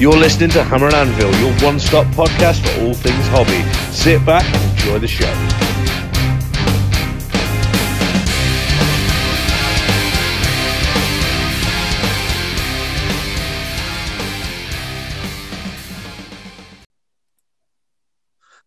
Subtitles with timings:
[0.00, 3.62] You're listening to Hammer and Anvil, your one stop podcast for all things hobby.
[3.92, 5.26] Sit back and enjoy the show.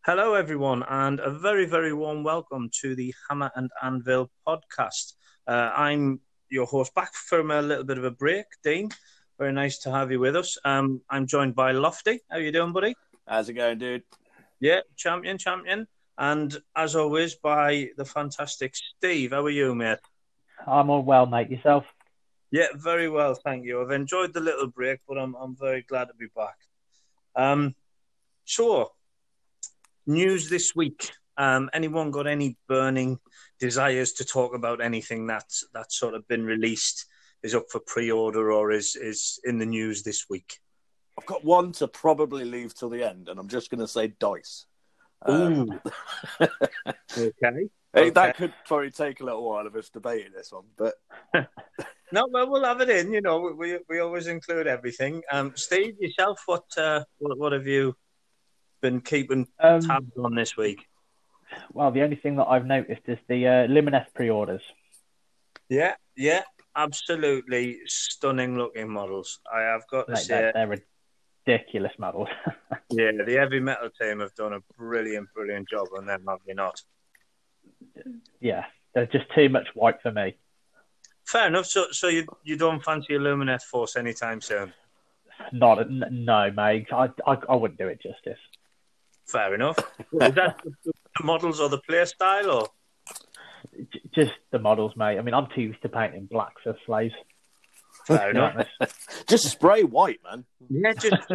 [0.06, 5.14] Hello, everyone, and a very, very warm welcome to the Hammer and Anvil podcast.
[5.48, 6.20] Uh, I'm
[6.52, 8.92] your host, back from a little bit of a break, Dean.
[9.40, 10.58] Very nice to have you with us.
[10.64, 12.20] Um, I'm joined by Lofty.
[12.30, 12.96] How you doing, buddy?
[13.28, 14.04] How's it going, dude?
[14.60, 15.88] Yeah, champion, champion.
[16.18, 19.32] And as always, by the fantastic Steve.
[19.32, 19.98] How are you, mate?
[20.68, 21.50] I'm all well, mate.
[21.50, 21.86] Yourself?
[22.52, 23.82] Yeah, very well, thank you.
[23.82, 26.56] I've enjoyed the little break, but I'm I'm very glad to be back.
[27.36, 27.74] Um,
[28.46, 28.92] so
[30.06, 31.12] news this week.
[31.36, 33.18] Um, anyone got any burning
[33.60, 37.08] desires to talk about anything that's that's sort of been released,
[37.44, 40.60] is up for pre-order, or is is in the news this week?
[41.20, 44.08] I've got one to probably leave till the end, and I'm just going to say
[44.20, 44.66] dice.
[45.30, 45.80] Ooh.
[47.18, 47.70] okay.
[47.96, 50.96] Hey, That could probably take a little while of us debating this one, but
[52.12, 53.14] No, well, we'll have it in.
[53.14, 55.22] You know, we we always include everything.
[55.32, 57.96] Um, Steve, yourself, what uh, what, what have you
[58.82, 60.88] been keeping Um, tabs on this week?
[61.72, 64.64] well, the only thing that I've noticed is the uh, Lumineth pre-orders.
[65.70, 66.42] Yeah, yeah,
[66.76, 69.40] absolutely stunning looking models.
[69.52, 70.84] I have got to Like, say, they're, they're
[71.48, 72.30] ridiculous models.
[72.92, 76.54] yeah, the heavy metal team have done a brilliant, brilliant job on them, have they
[76.54, 76.82] not?
[78.40, 80.36] yeah, they're just too much white for me.
[81.26, 81.66] Fair enough.
[81.66, 84.74] So, so you you don't fancy a Lumineth Force anytime soon?
[85.52, 86.88] Not n- no, mate.
[86.92, 88.40] I, I I wouldn't do it justice.
[89.28, 89.78] Fair enough.
[90.22, 92.68] Is that the models or the play style, or
[94.14, 95.18] just the models, mate.
[95.18, 97.14] I mean, I'm too used to painting black for slaves.
[98.08, 98.68] fair to be enough?
[98.80, 99.28] honest.
[99.28, 100.46] just spray white, man.
[100.70, 101.28] Yeah, just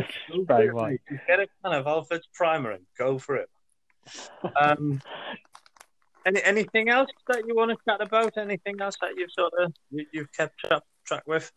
[0.47, 1.00] Very white.
[1.26, 3.50] Get a kind of Alfred's primer and go for it.
[4.60, 5.00] Um,
[6.25, 8.36] any anything else that you want to chat about?
[8.36, 11.50] Anything else that you've sort of you, you've kept up track with?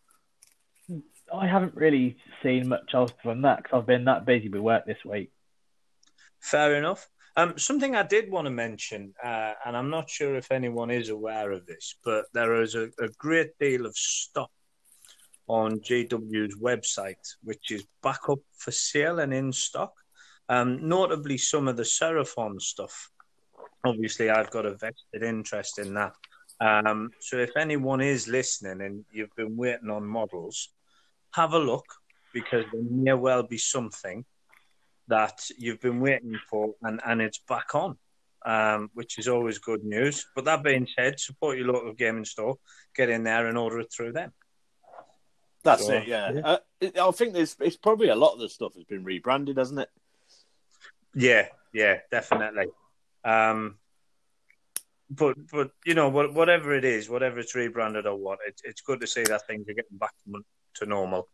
[1.34, 4.85] I haven't really seen much else from that because I've been that busy with work
[4.85, 5.31] this week.
[6.41, 7.07] Fair enough.
[7.38, 11.09] Um, something I did want to mention, uh, and I'm not sure if anyone is
[11.09, 14.52] aware of this, but there is a, a great deal of stock
[15.47, 19.94] on GW's website, which is back up for sale and in stock.
[20.50, 23.09] Um, notably, some of the Seraphon stuff.
[23.86, 26.14] Obviously, I've got a vested interest in that.
[26.59, 30.70] Um, so, if anyone is listening and you've been waiting on models,
[31.34, 31.86] have a look
[32.34, 34.25] because there may well be something
[35.11, 37.97] that you've been waiting for and, and it's back on,
[38.45, 40.25] um, which is always good news.
[40.35, 42.55] But that being said, support your local gaming store,
[42.95, 44.31] get in there and order it through them.
[45.63, 45.95] That's Sure.
[45.95, 46.07] it.
[46.07, 46.57] Yeah, Yeah.
[47.01, 49.81] Uh, I think there's it's probably a lot of the stuff has been rebranded, hasn't
[49.81, 49.89] it?
[51.13, 52.67] Yeah, yeah, definitely.
[53.25, 53.78] Um,
[55.09, 59.01] but but you know whatever it is, whatever it's rebranded or what, it, it's good
[59.01, 60.41] to see that things are getting back to,
[60.75, 61.28] to normal,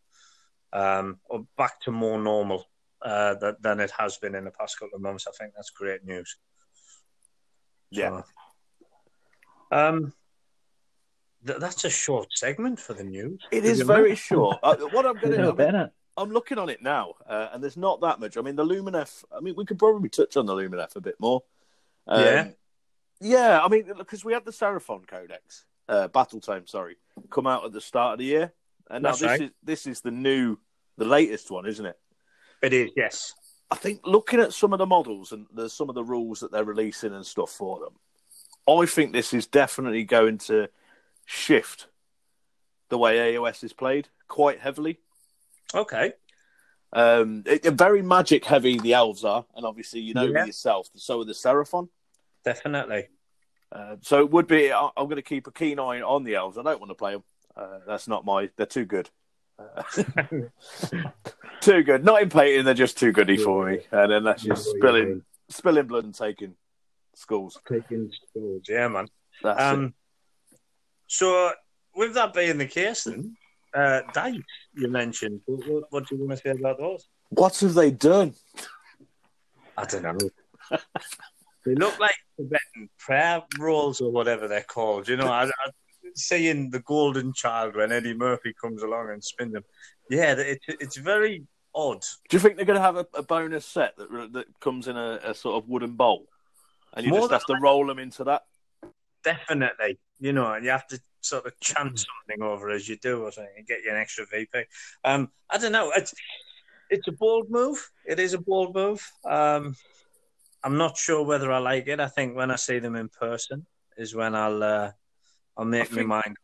[0.74, 2.66] um, or back to more normal
[3.02, 5.28] uh, that, than it has been in the past couple of months.
[5.28, 6.38] I think that's great news.
[7.90, 8.22] Yeah.
[9.72, 10.14] So, um,
[11.46, 13.42] th- that's a short segment for the news.
[13.52, 14.16] It is very know?
[14.16, 14.60] short.
[14.64, 15.92] Uh, what I'm going to innit?
[16.18, 18.38] I'm looking on it now, uh, and there's not that much.
[18.38, 19.24] I mean, the Lumineth.
[19.36, 21.44] I mean, we could probably touch on the Lumineth a bit more.
[22.08, 22.48] Um, Yeah.
[23.20, 26.98] Yeah, I mean, because we had the Seraphon Codex, uh, Battle Tome, sorry,
[27.32, 28.54] come out at the start of the year,
[28.92, 29.42] and now That's this right.
[29.42, 30.58] is this is the new,
[30.98, 31.98] the latest one, isn't it?
[32.62, 33.34] It is, yes.
[33.70, 36.52] I think looking at some of the models and the, some of the rules that
[36.52, 37.94] they're releasing and stuff for them,
[38.68, 40.70] I think this is definitely going to
[41.26, 41.88] shift
[42.90, 45.00] the way AOS is played quite heavily.
[45.74, 46.14] Okay.
[46.94, 50.46] Um, it, very magic heavy the elves are, and obviously you know Yeah.
[50.46, 50.88] yourself.
[50.96, 51.90] So are the Seraphon.
[52.46, 53.08] Definitely.
[53.70, 54.72] Uh, so it would be.
[54.72, 56.58] I- I'm going to keep a keen eye on the elves.
[56.58, 57.24] I don't want to play them.
[57.56, 58.50] Uh, that's not my.
[58.56, 59.10] They're too good.
[61.62, 62.06] Too good.
[62.06, 62.66] Not in painting.
[62.66, 63.80] They're just too goody for me.
[63.92, 66.56] And then that's just Yeah, spilling, spilling blood and taking
[67.16, 67.60] schools.
[67.68, 68.64] Taking schools.
[68.70, 69.08] Yeah, man.
[69.44, 69.64] That's it.
[69.64, 69.94] Um,
[71.08, 71.52] so,
[71.96, 73.36] with that being the case, then,
[73.74, 74.36] uh, dice
[74.76, 75.42] you mentioned.
[75.46, 77.08] What, what, what do you want to say about those?
[77.30, 78.34] What have they done?
[79.76, 80.30] I don't know.
[81.66, 85.08] they look like Tibetan prayer rolls or whatever they're called.
[85.08, 85.70] You know, I, I
[86.18, 89.64] seeing the golden child when Eddie Murphy comes along and spins them.
[90.10, 92.02] Yeah, it, it's very odd.
[92.30, 94.98] Do you think they're going to have a, a bonus set that that comes in
[94.98, 96.26] a, a sort of wooden bowl,
[96.94, 98.44] and you More just have to roll them into that?
[99.24, 103.24] Definitely, you know, and you have to sort of chant something over as you do
[103.24, 104.64] or something and get you an extra VP.
[105.04, 105.92] Um, I don't know.
[105.96, 106.14] It's,
[106.90, 107.90] it's a bold move.
[108.06, 109.06] It is a bold move.
[109.26, 109.76] Um,
[110.64, 112.00] I'm not sure whether I like it.
[112.00, 113.66] I think when I see them in person
[113.98, 114.92] is when I'll uh,
[115.58, 116.38] I'll make my think- mind.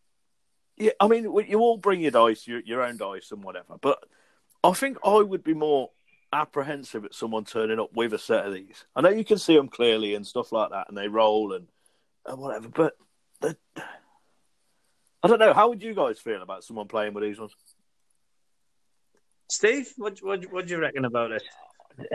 [0.76, 3.76] Yeah, I mean, you all bring your dice, your, your own dice, and whatever.
[3.80, 4.00] But
[4.64, 5.92] I think I would be more
[6.34, 8.84] apprehensive at someone turning up with a set of these.
[8.96, 11.68] I know you can see them clearly and stuff like that, and they roll and,
[12.26, 12.70] and whatever.
[12.70, 12.96] But
[15.24, 15.54] I don't know.
[15.54, 17.56] How would you guys feel about someone playing with these ones?
[19.50, 21.44] Steve, what what what do you reckon about it?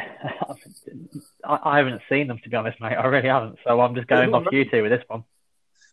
[1.45, 2.97] I, I haven't seen them to be honest, mate.
[2.97, 3.59] I really haven't.
[3.65, 5.25] So I'm just going off you two with this one.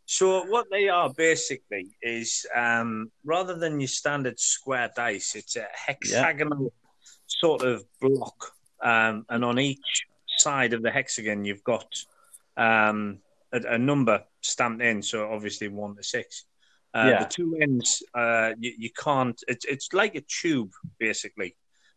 [0.06, 5.68] So what they are basically is um, rather than your standard square dice, it's a
[5.74, 6.72] hexagonal
[7.28, 8.52] sort of block,
[8.84, 10.06] um, and on each
[10.38, 11.88] side of the hexagon you've got
[12.58, 13.20] um,
[13.52, 15.02] a, a number stamped in.
[15.02, 16.46] So obviously one to six.
[16.94, 17.24] Uh, Yeah.
[17.24, 19.42] The two ends, uh, you, you can't.
[19.48, 21.56] It's it's like a tube basically.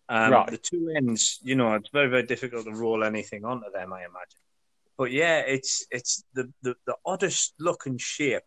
[0.09, 0.51] Um, Right.
[0.51, 3.93] The two ends, you know, it's very very difficult to roll anything onto them.
[3.93, 4.41] I imagine.
[4.99, 8.43] But yeah, it's it's the, the, the oddest look and shape.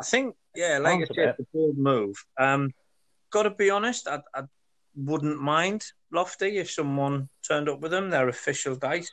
[0.00, 2.14] I think, yeah, like Sounds I said, the bold move.
[2.38, 2.72] Um,
[3.30, 4.44] Got to be honest, I, I
[4.96, 8.08] wouldn't mind Lofty if someone turned up with them.
[8.08, 9.10] They're official dice.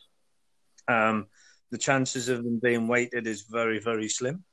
[0.88, 1.26] Um,
[1.72, 4.46] the chances of them being weighted is very very slim.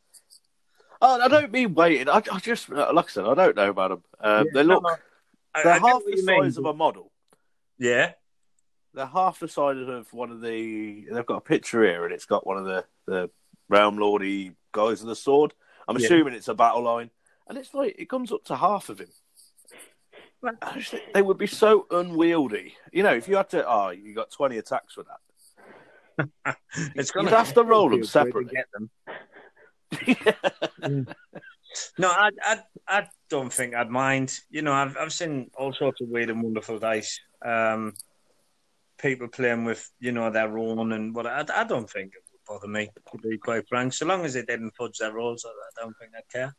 [1.00, 2.08] Oh, I don't mean waiting.
[2.08, 4.02] I, I just, like I said, I don't know about them.
[4.20, 4.96] Um, they look, I-
[5.54, 7.12] I they're get half the you mean, size of a model.
[7.78, 8.12] Yeah,
[8.94, 11.06] They're half the size of one of the.
[11.10, 13.30] They've got a picture here, and it's got one of the the
[13.68, 15.54] realm lordy guys with a sword.
[15.88, 16.06] I'm Yeah.
[16.06, 17.10] assuming it's a battle line,
[17.48, 19.08] and it's like it comes up to half of him.
[20.42, 22.74] Well- I just think they would be so unwieldy.
[22.92, 25.20] You know, if you had to, oh, you got 20 attacks for that.
[26.94, 28.52] it's You'd gonna have to roll them separately.
[28.52, 28.90] Get them.
[31.96, 34.38] No, I, I, I don't think I'd mind.
[34.50, 37.18] You know, I've, I've seen all sorts of weird and wonderful dice.
[37.42, 37.94] Um,
[39.02, 41.26] people playing with, you know, their own and what.
[41.26, 43.92] I, I don't think it would bother me, to be quite frank.
[43.92, 46.54] So long as they didn't fudge their rules, I, I don't think I'd care.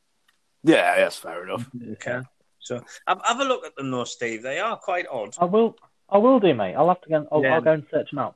[0.63, 1.68] yeah, that's fair enough.
[1.78, 2.28] Didn't.
[2.60, 4.44] So have, have a look at them, though, Steve.
[4.44, 5.36] They are quite odd.
[5.40, 5.75] I will.
[6.10, 6.75] I will do, mate.
[6.75, 7.28] I'll have to go.
[7.31, 7.56] I'll, Yeah.
[7.56, 8.36] I'll go and search them out.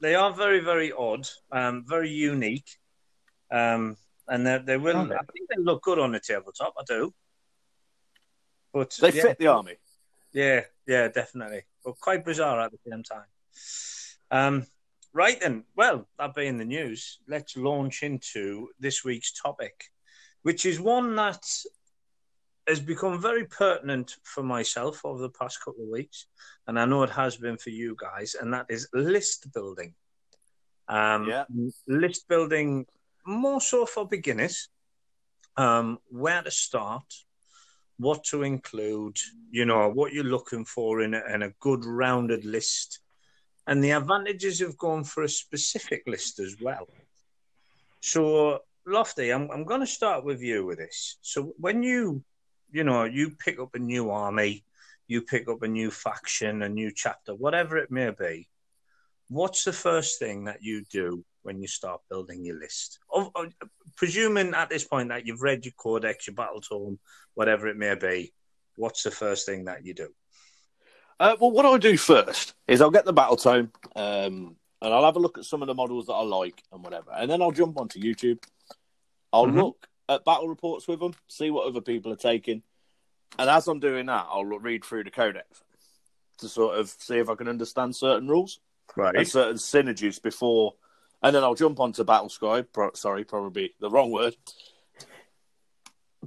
[0.00, 2.68] They are very, very odd, um, very unique.
[3.50, 3.96] Um,
[4.28, 5.14] and they, they will, Are they?
[5.14, 6.74] I think they look good on the tabletop.
[6.78, 7.14] I do.
[8.72, 9.22] But They yeah.
[9.22, 9.76] fit the army.
[10.32, 11.62] Yeah, yeah, definitely.
[11.84, 13.26] But quite bizarre at the same time.
[14.30, 14.66] Um,
[15.12, 19.84] right then, well, that being the news, let's launch into this week's topic,
[20.42, 21.44] which is one that
[22.68, 26.26] has become very pertinent for myself over the past couple of weeks,
[26.66, 29.94] and I know it has been for you guys, and that is list building.
[30.88, 31.44] Um, Yeah.
[31.86, 32.86] List building
[33.26, 34.68] more so for beginners,
[35.56, 37.04] um, where to start,
[37.98, 39.18] what to include,
[39.50, 43.01] you know, what you're looking for in a, in a good rounded list,
[43.66, 46.88] and the advantages of going for a specific list as well.
[48.00, 51.18] So, Lofty, I'm, I'm going to start with you with this.
[51.22, 52.24] So, when you,
[52.72, 54.64] you know, you pick up a new army,
[55.06, 58.48] you pick up a new faction, a new chapter, whatever it may be,
[59.28, 62.98] what's the first thing that you do when you start building your list?
[63.12, 63.52] Of, of-
[63.96, 66.98] presuming at this point that you've read your codex, your battle tome,
[67.34, 68.32] whatever it may be,
[68.76, 70.08] what's the first thing that you do?
[71.20, 75.04] Uh, well, what I'll do first is I'll get the battle tome um, and I'll
[75.04, 77.12] have a look at some of the models that I like and whatever.
[77.12, 78.42] And then I'll jump onto YouTube.
[79.32, 79.54] I'll Mhm.
[79.56, 82.62] look at battle reports with them, see what other people are taking.
[83.38, 85.62] And as I'm doing that, I'll look- read through the codex
[86.38, 88.58] to sort of see if I can understand certain rules
[88.96, 89.14] right.
[89.14, 90.74] and certain synergies before.
[91.22, 92.66] And then I'll jump onto Battle Scribe.
[92.72, 94.36] Pro- sorry, probably the wrong word.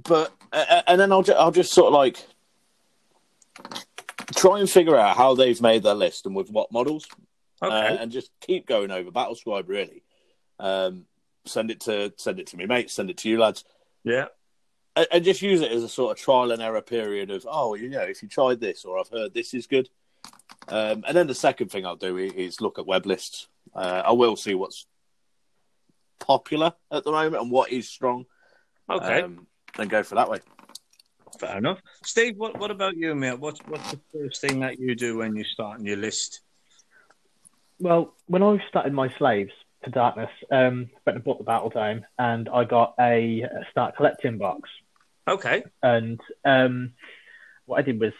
[0.02, 2.26] But uh, and then I'll ju- I'll just sort of like
[4.36, 7.06] try and figure out how they've made their list and with what models,
[7.62, 9.68] uh, and just keep going over Battle Scribe.
[9.68, 10.02] Really,
[10.60, 11.06] um,
[11.44, 12.90] send it to send it to me, mate.
[12.90, 13.64] Send it to you, lads,
[14.04, 14.26] yeah.
[14.94, 17.74] and, and just use it as a sort of trial and error period of oh,
[17.74, 19.88] you know, if you tried this or I've heard this is good.
[20.68, 23.46] Um, and then the second thing I'll do is look at web lists.
[23.74, 24.86] Uh, I will see what's
[26.18, 28.26] popular at the moment and what is strong,
[28.90, 29.22] Okay.
[29.22, 29.46] um,
[29.78, 30.40] and go for that way.
[31.38, 31.80] Fair enough.
[32.04, 33.38] Steve, what, what about you, mate?
[33.38, 36.40] What's, what's the first thing that you do when you start starting your list?
[37.78, 39.52] Well, when I started my slaves
[39.84, 43.96] to darkness, um, went and bought the battle tome, and I got a, a start
[43.96, 44.70] collecting box.
[45.28, 45.64] Okay.
[45.82, 46.92] And um,
[47.66, 48.12] what I did was,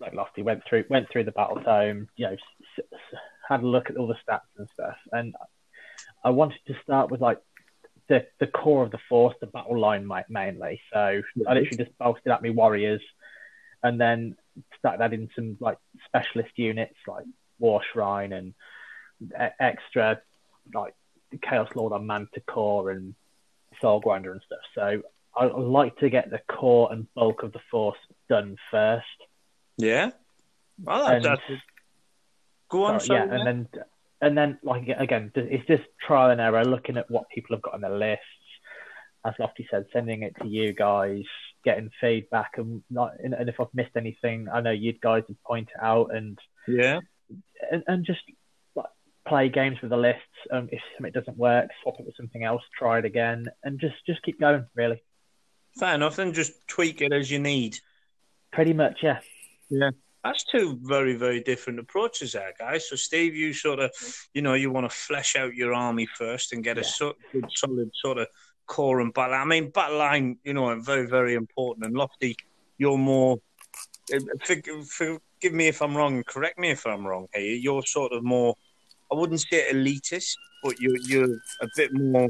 [0.00, 3.66] like Lofty went through went through the battle tome, you know, s- s- had a
[3.66, 5.34] look at all the stats and stuff, and
[6.22, 7.38] I wanted to start with like
[8.08, 10.80] the the core of the force, the battle line mainly.
[10.92, 13.02] So I literally just bolstered at me warriors,
[13.82, 14.36] and then
[14.78, 17.24] stuck that in some like specialist units like
[17.58, 18.54] War Shrine and
[19.22, 20.20] e- extra
[20.74, 20.94] like
[21.42, 23.14] Chaos Lord on Manticore and
[23.80, 24.60] Soul Grinder and stuff.
[24.74, 25.02] So
[25.36, 27.98] I like to get the core and bulk of the force
[28.28, 29.06] done first.
[29.76, 30.10] Yeah.
[30.82, 31.42] Well, that, And- that's
[32.68, 33.00] go on.
[33.00, 33.68] So, yeah, sorry, and then
[34.20, 37.74] and then like again, it's just trial and error, looking at what people have got
[37.74, 38.24] on their lists.
[39.26, 41.24] As Lofty said, sending it to you guys,
[41.64, 45.68] getting feedback, and not and, if I've missed anything, I know you guys would point
[45.74, 47.00] it out, and yeah.
[47.70, 48.20] and, and just
[48.74, 48.86] like,
[49.26, 50.22] play games with the lists.
[50.52, 53.96] Um, if something doesn't work, swap it with something else, try it again, and just
[54.06, 54.66] just keep going.
[54.74, 55.02] Really,
[55.78, 56.16] Fair enough.
[56.16, 57.78] Then just tweak it as you need.
[58.52, 59.20] pretty much, yeah.
[59.70, 59.90] yeah.
[60.24, 62.88] That's two very, very different approaches there, guys.
[62.88, 63.90] So, Steve, you sort of,
[64.34, 66.86] you know, you want to flesh out your army first and get a Yeah.
[66.86, 68.26] so, good, solid sort of
[68.66, 69.34] core and battle.
[69.34, 71.86] I mean, battle line, you know, very, very important.
[71.86, 72.36] And Lofty,
[72.78, 73.38] you're more.
[74.44, 76.22] Forgive, forgive me if I'm wrong.
[76.24, 77.28] Correct me if I'm wrong.
[77.34, 78.54] Here, you're sort of more.
[79.12, 82.28] I wouldn't say elitist, but you're you're a bit more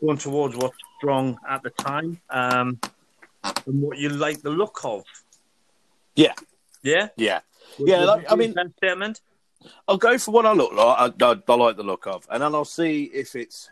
[0.00, 2.78] going towards what's strong at the time, um,
[3.44, 5.04] and what you like the look of.
[6.14, 6.34] Yeah.
[6.86, 7.08] Yeah.
[7.16, 7.40] Yeah,
[7.78, 9.20] Would Yeah, like, I mean- statement.
[9.88, 11.14] I'll go for what I look like.
[11.20, 13.68] I, I, I like the look of, and then I'll see if it's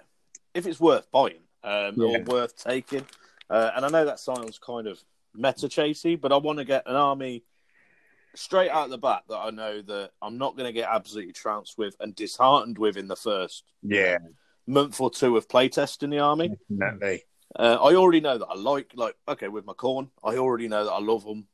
[0.55, 3.07] if it's worth buying um, or worth taking.
[3.49, 4.99] Uh, and I know that sounds kind of
[5.35, 7.45] meta chasey, but I want to get an army
[8.35, 11.79] straight out the bat that I know that I'm not going to get absolutely trounced
[11.79, 14.19] with and disheartened with in the first Yeah,
[14.67, 16.57] month or two of playtesting the army.
[16.71, 17.25] definitely.
[17.57, 20.85] Uh, I already know that I like, like, okay, with my Khorne, I already know
[20.85, 21.47] that I love them,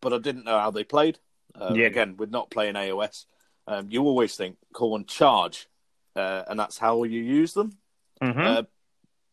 [0.00, 1.18] but I didn't know how they played.
[1.54, 1.86] Uh, Yeah.
[1.86, 3.26] Again, with not playing AOS,
[3.66, 5.68] um, you always think Khorne charge,
[6.16, 7.78] uh, and that's how you use them.
[8.22, 8.46] Mhm.
[8.46, 8.62] Uh,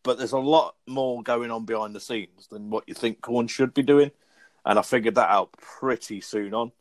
[0.04, 3.50] but there's a lot more going on behind the scenes than what you think Khorne
[3.50, 4.12] should be doing,
[4.66, 6.72] and I figured that out pretty soon on,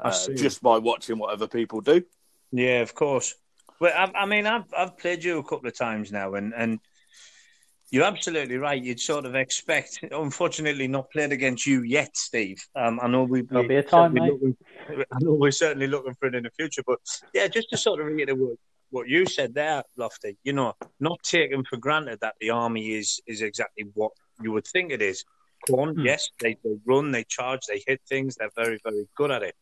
[0.00, 2.04] uh, just by watching what other people do.
[2.52, 3.34] yeah, of course.
[3.80, 6.80] Well, I, I mean, I've I've played you a couple of times now, and and
[7.90, 8.82] you're absolutely right.
[8.82, 10.00] You'd sort of expect.
[10.10, 12.58] Unfortunately, not played against you yet, Steve.
[12.74, 13.42] Um, I know we.
[13.42, 14.32] There'll be a time, certainly mate.
[14.32, 14.56] looking-
[15.12, 16.98] I know we're certainly looking for it in the future, but
[17.34, 18.56] yeah, just to sort of reiterate what,
[18.90, 20.36] what you said there, Lofty.
[20.44, 24.12] You know, not taking for granted that the army is is exactly what
[24.42, 25.24] you would think it is.
[25.68, 26.00] Khorne, Hmm.
[26.04, 28.36] yes, they, they run, they charge, they hit things.
[28.36, 29.54] They're very, very good at it.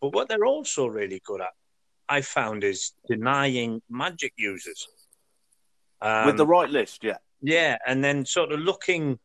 [0.00, 1.52] But what they're also really good at,
[2.08, 4.88] I found, is denying magic users.
[6.00, 7.18] Um, with the right list, yeah.
[7.46, 9.18] Yeah, and then sort of looking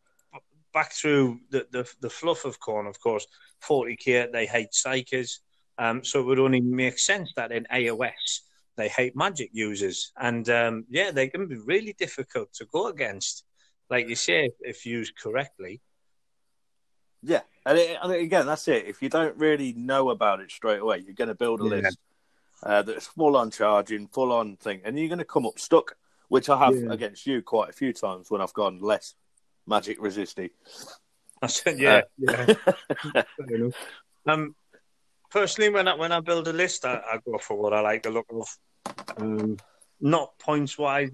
[0.73, 3.25] back through the, the, the fluff of Khorne, of course,
[3.63, 5.39] 40k, they hate psykers.
[5.77, 8.41] Um, so it would only make sense that in AOS,
[8.75, 10.11] they hate magic users.
[10.17, 13.45] And um, yeah, they can be really difficult to go against.
[13.89, 15.79] Like you say, if used correctly.
[17.23, 18.85] Yeah, and, it, and again, that's it.
[18.85, 21.81] If you don't really know about it straight away, you're going to build a Yeah.
[21.81, 21.97] list
[22.63, 25.95] uh, that's full on charging, full on thing, and you're going to come up stuck,
[26.29, 26.91] which I have Yeah.
[26.91, 29.15] against you quite a few times when I've gone less
[29.67, 30.51] magic resisty.
[31.41, 32.55] I said, yeah, Uh,
[33.13, 33.23] yeah.
[34.27, 34.53] Um,
[35.31, 38.03] personally, when I when I build a list, I, I go for what I like
[38.03, 38.47] the look of.
[39.17, 39.57] Um,
[40.01, 41.09] not points wise,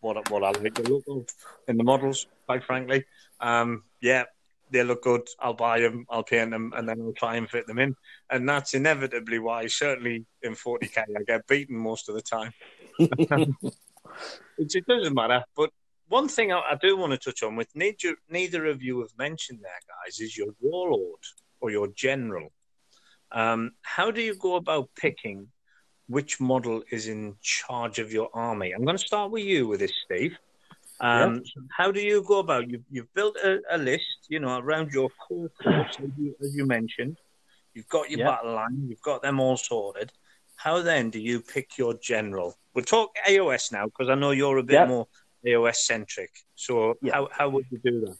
[0.00, 1.26] what I- what I like the look of
[1.68, 2.26] in the models.
[2.46, 3.04] Quite frankly,
[3.40, 4.24] um, yeah,
[4.70, 5.28] they look good.
[5.38, 7.94] I'll buy them, I'll paint them, and then I'll try and fit them in.
[8.30, 12.52] And that's inevitably why, certainly in 40k, I get beaten most of the time.
[14.58, 15.44] It doesn't matter.
[15.56, 15.70] But
[16.08, 19.10] one thing I, I do want to touch on, with neither, neither of you have
[19.18, 21.20] mentioned there, guys, is your warlord
[21.60, 22.52] or your general.
[23.30, 25.48] Um, how do you go about picking
[26.08, 28.72] which model is in charge of your army?
[28.72, 30.36] I'm going to start with you with this, Steve.
[31.00, 31.42] Um,
[31.76, 32.68] How do you go about?
[32.68, 36.56] You've, you've built a, a list, you know, around your core force, as you, as
[36.56, 37.16] you mentioned.
[37.74, 38.30] You've got your Yeah.
[38.30, 38.86] battle line.
[38.88, 40.10] You've got them all sorted.
[40.58, 42.58] How then do you pick your general?
[42.74, 44.86] We'll talk AOS now because I know you're a bit Yeah.
[44.86, 45.06] more
[45.46, 46.30] AOS centric.
[46.56, 47.14] So Yeah.
[47.14, 48.18] how how would you do that?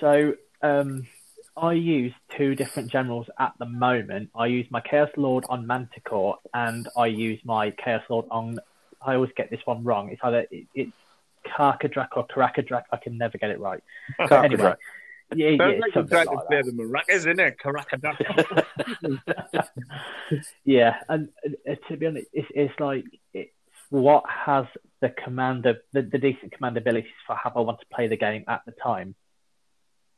[0.00, 1.06] So um,
[1.54, 4.30] I use two different generals at the moment.
[4.34, 8.58] I use my Chaos Lord on Manticore, and I use my Chaos Lord on.
[9.02, 10.08] I always get this one wrong.
[10.08, 10.92] It's either it, it's
[11.46, 12.84] Karkadrak or Karakadrak.
[12.90, 13.82] I can never get it right.
[14.16, 14.74] But anyway,
[15.34, 17.56] yeah, yeah, Sounds like it's you're something trying to play the maracas, isn't it?
[17.58, 18.64] Karakadaka.
[20.64, 21.28] yeah, and
[21.68, 23.50] uh, to be honest, it's, it's like it's
[23.90, 24.66] what has
[25.00, 28.44] the commander, the, the decent command abilities for how I want to play the game
[28.48, 29.14] at the time.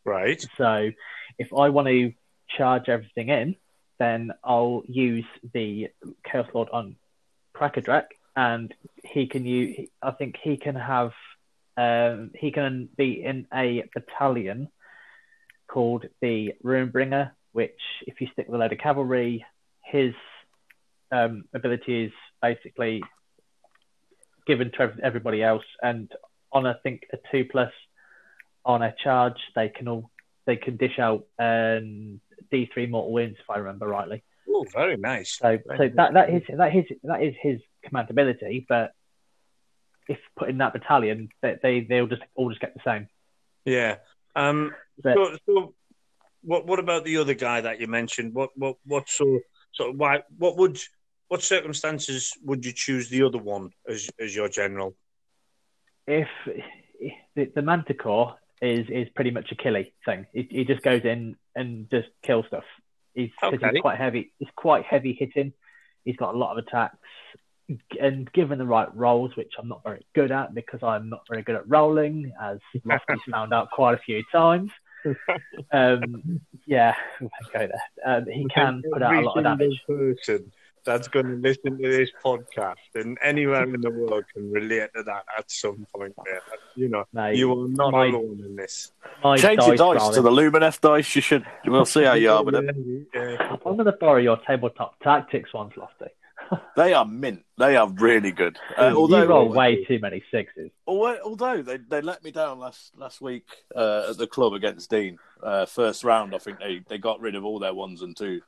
[0.05, 0.45] right.
[0.57, 0.91] So
[1.39, 2.13] if I want to
[2.57, 3.57] charge everything in,
[3.99, 5.89] then I'll use the
[6.25, 6.97] Chaos Lord on
[7.55, 9.89] Krakadrak, and he can use.
[10.03, 11.13] I think he can have.
[11.79, 14.69] Um, he can be in a battalion
[15.69, 19.45] called the Ruinbringer, which if you stick with a load of cavalry,
[19.83, 20.15] his
[21.11, 23.03] um, ability is basically
[24.47, 25.65] given to everybody else.
[25.83, 26.11] And
[26.53, 27.73] on I think a two plus
[28.65, 30.11] on a charge, they can all
[30.47, 32.21] they can dish out um,
[32.51, 34.23] D three mortal wounds if I remember rightly.
[34.49, 35.37] Oh, very nice.
[35.39, 38.65] So so that that is that is that is his command ability.
[38.69, 38.93] But
[40.09, 43.09] if put in that battalion, they, they they'll just all just get the same.
[43.65, 43.97] Yeah.
[44.37, 44.73] Um.
[45.03, 45.75] But So, so
[46.43, 48.35] what what about the other guy that you mentioned?
[48.35, 49.41] What what what so
[49.73, 50.79] so why what would
[51.29, 54.95] what circumstances would you choose the other one as as your general?
[56.07, 56.29] if
[57.35, 60.27] the, the Manticore is is pretty much a killy thing.
[60.33, 62.65] He, he just goes in and just kills stuff.
[63.15, 63.59] He's, Okay.
[63.73, 64.33] he's quite heavy.
[64.39, 65.53] He's quite heavy hitting.
[66.05, 66.99] He's got a lot of attacks,
[68.01, 71.43] and given the right rolls, which I'm not very good at because I'm not very
[71.43, 74.71] good at rolling, as Lofty's found out quite a few times.
[75.73, 77.73] Um, yeah, go there.
[78.05, 79.83] Um, he can put out a lot of Every damage.
[79.87, 80.53] Person
[80.85, 85.03] that's going to listen to this podcast and anywhere in the world can relate to
[85.03, 86.15] that at some point.
[86.25, 86.41] There,
[86.77, 88.93] you know, Mate, you are not my- alone in this.
[89.25, 91.17] My Change your dice rolling- to the Lumineth dice.
[91.17, 91.45] You should.
[91.67, 93.07] We'll see how you are with them.
[93.13, 93.57] Yeah.
[93.67, 96.07] I'm going to borrow your tabletop tactics ones, Lofty.
[96.77, 97.45] They are mint.
[97.59, 98.59] They are really good.
[98.79, 100.71] Uh, you although, roll way too many sixes.
[100.87, 104.91] although, although they, they let me down last last week uh, at the club against
[104.91, 105.19] Dean.
[105.43, 108.43] Uh, first round, I think they, they got rid of all their ones and twos.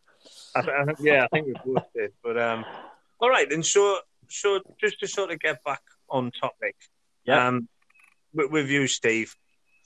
[0.54, 2.12] I, I, yeah, I think we both did.
[2.22, 2.64] But um,
[3.20, 3.62] all right, then.
[3.62, 6.76] So, so just to sort of get back on topic,
[7.24, 7.48] Yeah.
[7.48, 7.68] um,
[8.34, 9.34] with, with you, Steve.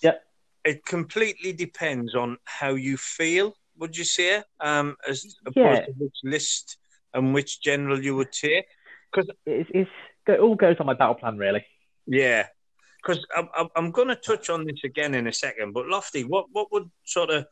[0.02, 0.14] Yeah.
[0.64, 3.54] It completely depends on how you feel.
[3.78, 5.85] Would you say, um, as opposed Yeah.
[5.87, 6.76] to which list
[7.14, 8.66] and which general you would take?
[9.12, 9.90] Because It's, it's,
[10.26, 11.64] it all goes on my battle plan, really.
[12.07, 12.47] yeah,
[13.02, 15.73] because I'm, I'm, I'm going to touch on this again in a second.
[15.73, 17.46] But Lofty, what what would sort of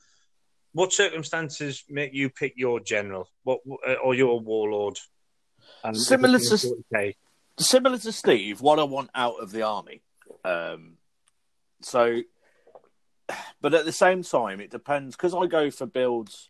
[0.72, 4.98] what circumstances make you pick your general, what uh, or your warlord?
[5.92, 7.16] Similar to- okay.
[7.58, 10.00] Similar to Steve, what I want out of the army.
[10.44, 10.94] Um,
[11.82, 12.22] so,
[13.60, 16.48] but at the same time, it depends because I go for builds.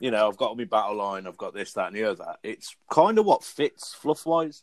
[0.00, 2.36] You know, I've got my battle line, I've got this, that, and the other.
[2.42, 4.62] It's kind of what fits fluff wise.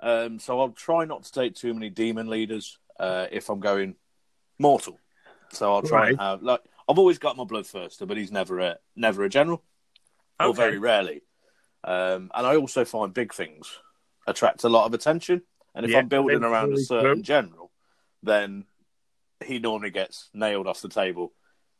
[0.00, 3.96] Um, so I'll try not to take too many demon leaders uh, if I'm going
[4.58, 4.98] mortal.
[5.52, 8.78] So I'll try and have like I've always got my bloodthirster, but he's never a
[8.96, 9.62] never a general,
[10.40, 11.22] or very rarely.
[11.84, 13.78] Um, and I also find big things
[14.26, 15.42] attract a lot of attention.
[15.74, 17.22] And if Yeah, I'm building around a certain true.
[17.22, 17.70] general,
[18.22, 18.64] then
[19.44, 21.32] he normally gets nailed off the table.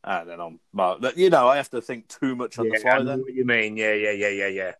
[0.03, 2.79] And then I'm, well, you know, I have to think too much on the Yeah,
[2.79, 2.97] I fly.
[2.99, 3.75] know Then what you mean.
[3.77, 4.71] Yeah, yeah, yeah, yeah, yeah.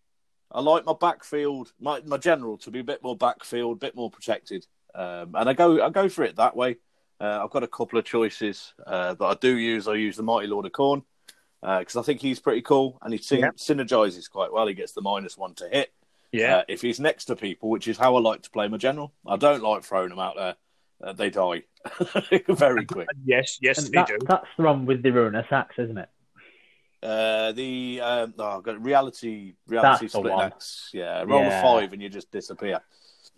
[0.52, 3.94] I like my backfield, my my general to be a bit more backfield, a bit
[3.94, 6.78] more protected, um, and I go I go for it that way.
[7.20, 9.86] Uh, I've got a couple of choices uh, that I do use.
[9.86, 11.02] I use the Mighty Lord of Khorne
[11.60, 13.56] because I think he's pretty cool and he syn- Yep.
[13.58, 14.66] synergizes quite well.
[14.66, 15.92] He gets the minus one to hit.
[16.32, 18.78] Yeah, Uh, if he's next to people, which is how I like to play my
[18.78, 19.12] general.
[19.26, 20.56] I don't like throwing them out there.
[21.02, 21.64] Uh, they die
[22.48, 23.08] very quick.
[23.24, 24.18] yes, yes, And they that, do.
[24.26, 26.08] that's the one with the Ruinous Axe, isn't it?
[27.02, 30.90] Uh, the um, oh, I've got reality reality That's split axe.
[30.92, 31.58] Yeah, roll Yeah.
[31.58, 32.80] a five and you just disappear.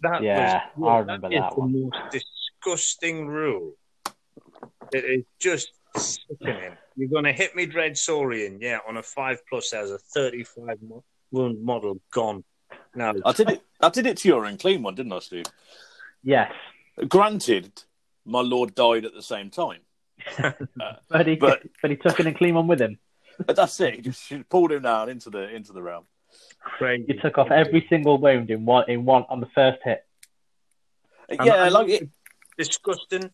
[0.01, 1.83] That Yeah, was, I remember is that the one.
[1.83, 3.75] most disgusting rule.
[4.93, 6.73] It is just sickening.
[6.97, 9.71] You're going to hit me, Dread Saurian, yeah, on a five plus.
[9.71, 10.79] There's a 35
[11.31, 12.43] wound model gone.
[12.97, 13.63] Now, I did it.
[13.81, 15.47] I did it to your unclean one, didn't I, Steve?
[16.25, 16.53] Yes.
[17.09, 17.83] Granted,
[18.25, 19.81] my lord died at the same time,
[20.43, 20.53] uh,
[21.09, 22.99] But he, But- but, he took in a clean one with him.
[23.47, 23.95] but that's it.
[23.95, 26.05] He just she pulled him down into the into the realm.
[26.61, 27.05] crazy.
[27.09, 30.05] You took off every single wound in one in one on the first hit.
[31.31, 32.09] Uh, and yeah, I like it,
[32.59, 33.31] disgusting.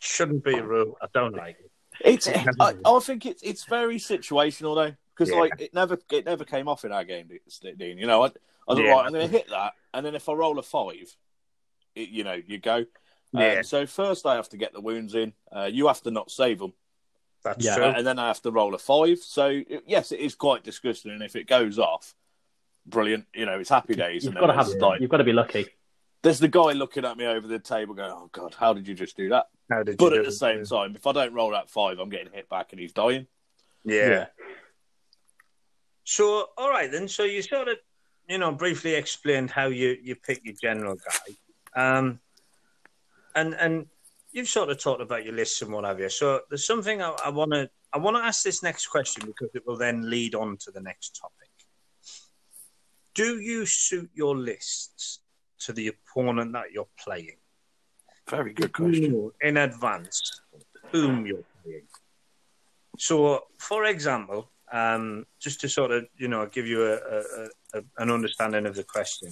[0.00, 0.96] Shouldn't be a rule.
[1.02, 1.70] I don't like it.
[2.04, 2.26] it's.
[2.26, 5.40] I, I think it's it's very situational though, because Yeah.
[5.40, 7.28] like it never it never came off in our game,
[7.78, 7.98] Dean.
[7.98, 8.30] You know, I, I
[8.68, 8.90] was Yeah.
[8.92, 9.06] right.
[9.06, 11.14] I'm going to hit that, and then if I roll a five,
[11.94, 12.86] it, you know, you go.
[13.32, 13.58] Yeah.
[13.58, 15.32] Um, so first, I have to get the wounds in.
[15.54, 16.72] Uh, you have to not save them.
[17.44, 17.76] That's Yeah.
[17.76, 17.84] true.
[17.84, 19.18] Uh, and then I have to roll a five.
[19.18, 21.12] So it- yes, it is quite disgusting.
[21.12, 22.14] And if it goes off,
[22.86, 23.26] brilliant.
[23.34, 24.24] You know, it's happy days.
[24.24, 24.66] You've got to have.
[24.66, 25.66] there's, like, You've got to be lucky.
[26.22, 28.94] there's the guy looking at me over the table, going, "Oh God, how did you
[28.94, 30.32] just do that?" How did But you at do the it?
[30.32, 33.26] same time, if I don't roll that five, I'm getting hit back, and he's dying.
[33.84, 34.26] yeah.
[36.04, 37.08] So, all right then.
[37.08, 37.78] So you sort of,
[38.28, 42.20] you know, briefly explained how you you pick your general guy, um,
[43.34, 43.86] and and
[44.32, 46.08] you've sort of talked about your lists and what have you.
[46.08, 49.66] So there's something I want to I want to ask this next question because it
[49.66, 51.48] will then lead on to the next topic.
[53.14, 55.20] Do you suit your lists
[55.60, 57.36] to the opponent that you're playing?
[58.28, 59.30] Very good question.
[59.40, 60.40] in advance
[60.92, 61.88] whom you're playing.
[62.98, 67.82] So, for example, um, just to sort of you know give you a, a, a,
[67.98, 69.30] an understanding of the question.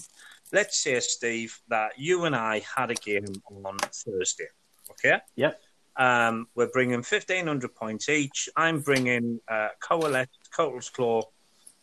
[0.52, 3.26] Let's say, Steve, that you and I had a game
[3.64, 4.48] on Thursday.
[4.90, 5.18] Okay.
[5.36, 5.60] Yep.
[5.96, 8.48] Um, we're bringing fifteen hundred points each.
[8.56, 11.22] I'm bringing uh, Coalesce, Koatl's Claw,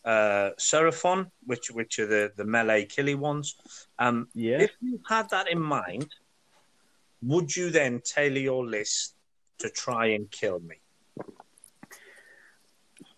[0.05, 3.55] uh, Seraphon, which which are the the melee killy ones.
[3.99, 4.61] Um, Yeah.
[4.61, 6.07] If you had that in mind,
[7.21, 9.15] would you then tailor your list
[9.59, 10.75] to try and kill me?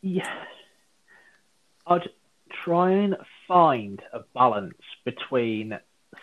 [0.01, 0.43] Yeah.
[1.86, 2.10] I'd
[2.63, 3.15] try and
[3.47, 4.73] find a balance
[5.05, 5.77] between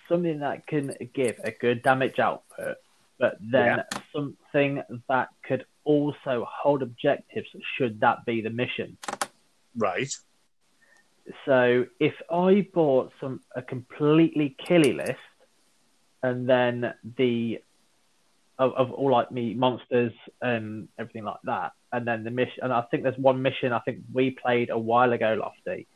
[0.09, 2.77] something that can give a good damage output,
[3.19, 3.83] but then
[4.13, 8.97] something that could also hold objectives should that be the mission.
[9.77, 10.15] Right.
[11.47, 15.19] So if I bought some a completely killy list,
[16.23, 17.61] and then the
[18.59, 22.73] of, of all like me monsters and everything like that, and then the mission, and
[22.73, 25.87] I think there's one mission I think we played a while ago, Lofty.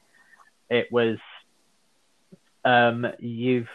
[0.70, 1.18] It was
[2.64, 3.68] um, you've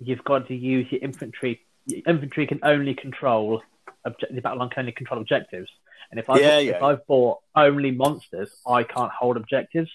[0.00, 1.60] you've got to use your infantry.
[1.86, 3.62] Your infantry can only control
[4.06, 5.70] obje- the battle line can only control objectives,
[6.10, 6.84] and if I Yeah, if yeah.
[6.84, 9.90] I've bought only monsters, I can't hold objectives.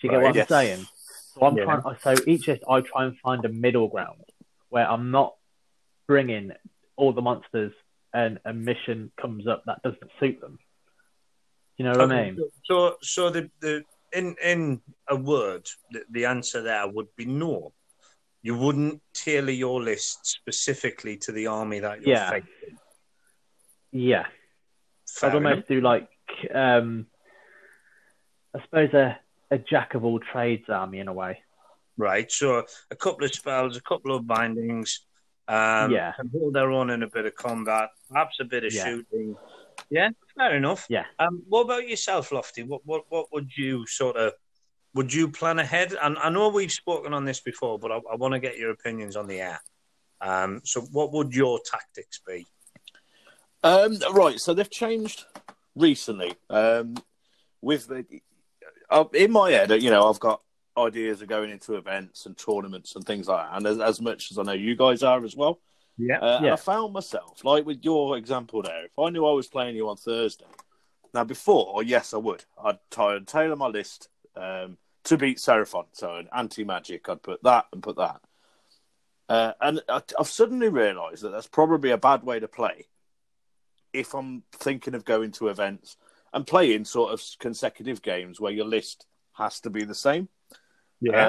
[0.00, 0.48] Do you get Right, what I'm yes.
[0.48, 0.86] saying?
[1.34, 1.64] So I'm Yeah.
[1.64, 1.96] trying.
[2.02, 4.24] So each list, I try and find a middle ground
[4.68, 5.36] where I'm not
[6.06, 6.52] bringing
[6.96, 7.72] all the monsters
[8.14, 10.58] and a mission comes up that doesn't suit them.
[11.76, 12.38] You know what I mean?
[12.64, 13.84] So, so the, the
[14.16, 17.72] in in a word, the, the answer there would be no.
[18.42, 22.30] You wouldn't tailor your list specifically to the army that you're Yeah.
[22.30, 22.78] facing.
[23.92, 24.26] Yeah.
[25.08, 25.50] Fair I'd enough.
[25.52, 26.08] almost do like,
[26.54, 27.06] um,
[28.54, 29.18] I suppose a,
[29.50, 31.42] a jack of all trades army in a way.
[31.96, 32.30] Right.
[32.30, 35.00] So a couple of spells, a couple of bindings.
[35.48, 36.12] Um, Yeah.
[36.12, 38.84] Can hold their own in a bit of combat, perhaps a bit of Yeah.
[38.84, 39.36] shooting.
[39.90, 40.86] Yeah, fair enough.
[40.88, 41.04] Yeah.
[41.18, 42.62] Um, what about yourself, Lofty?
[42.62, 44.32] What what what would you sort of
[44.94, 45.94] would you plan ahead?
[46.00, 48.70] And I know we've spoken on this before, but I, I want to get your
[48.70, 49.60] opinions on the air.
[50.20, 52.46] Um, so what would your tactics be?
[53.62, 55.24] Um, right, so they've changed
[55.74, 56.34] recently.
[56.48, 56.94] Um,
[57.60, 58.06] with the,
[58.88, 60.40] uh, in my head, you know, I've got
[60.78, 64.30] ideas of going into events and tournaments and things like that, and as, as much
[64.30, 65.60] as I know you guys are as well.
[65.98, 66.18] Yeah.
[66.18, 66.52] Uh, Yeah.
[66.52, 69.88] I found myself, like with your example there, if I knew I was playing you
[69.88, 70.46] on Thursday,
[71.14, 72.44] now before, yes, I would.
[72.62, 75.86] I'd tailor my list um, to beat Seraphon.
[75.92, 78.20] So an anti magic, I'd put that and put that.
[79.28, 82.86] Uh, and I, I've suddenly realised that that's probably a bad way to play
[83.92, 85.96] if I'm thinking of going to events
[86.32, 90.28] and playing sort of consecutive games where your list has to be the same.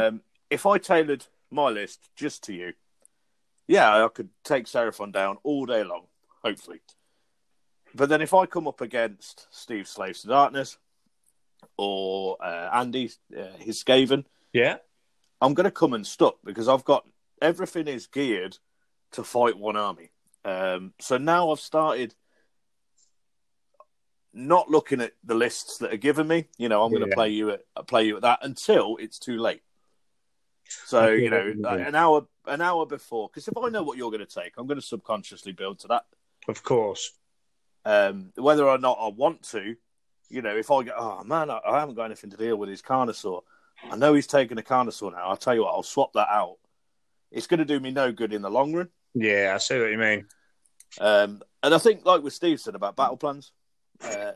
[0.08, 2.74] Um, if I tailored my list just to you,
[3.68, 6.06] yeah, I could take Seraphon down all day long,
[6.44, 6.82] hopefully.
[7.94, 10.78] But then if I come up against Steve Slaves to Darkness
[11.78, 14.78] or uh, Andy, uh, his Skaven, yeah.
[15.42, 17.06] I'm going to come and unstuck because I've got
[17.42, 18.58] everything is geared
[19.12, 20.12] to fight one army.
[20.46, 22.16] Um, so now I've started
[24.34, 26.48] not looking at the lists that are given me.
[26.58, 29.38] You know, I'm going to play you at play you at that until it's too
[29.38, 29.62] late.
[30.86, 33.98] So you know, you like an hour an hour before, because if I know what
[33.98, 36.06] you're going to take, I'm going to subconsciously build to that.
[36.48, 37.12] Of course.
[37.86, 39.76] Um, whether or not I want to,
[40.30, 42.70] you know, if I go, oh man, I, I haven't got anything to deal with
[42.70, 43.44] his Carnosaur.
[43.90, 45.30] I know he's taking a Carnosaur now.
[45.30, 46.58] I'll tell you what, I'll swap that out.
[47.32, 48.90] It's going to do me no good in the long run.
[49.14, 50.26] Yeah, I see what you mean.
[51.00, 53.52] Um, and I think, like what Steve said about battle plans,
[54.02, 54.34] uh,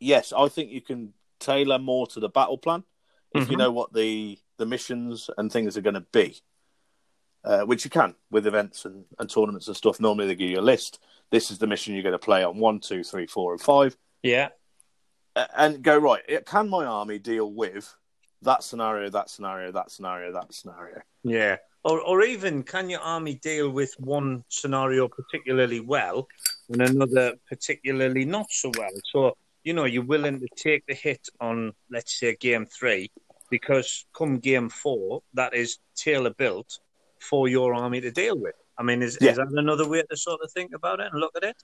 [0.00, 2.84] yes, I think you can tailor more to the battle plan
[3.32, 3.58] if you Mhm.
[3.58, 6.36] know what the the missions and things are going to be,
[7.44, 10.00] uh, which you can with events and, and tournaments and stuff.
[10.00, 10.98] Normally, they give you a list.
[11.30, 13.96] This is the mission you're going to play on one, two, three, four, and five,
[14.22, 14.48] Yeah.
[15.56, 16.22] and go right.
[16.46, 17.94] Can my army deal with
[18.42, 21.00] that scenario, that scenario, that scenario, that scenario?
[21.24, 21.56] Yeah.
[21.84, 26.28] Or, or even can your army deal with one scenario particularly well
[26.68, 28.90] and another particularly not so well?
[29.12, 33.10] So, you know, you're willing to take the hit on, let's say, game three,
[33.52, 36.80] because come game four, that is tailor built
[37.20, 38.54] for your army to deal with.
[38.78, 39.32] I mean, is, Yeah.
[39.32, 41.56] is that another way to sort of think about it and look at it?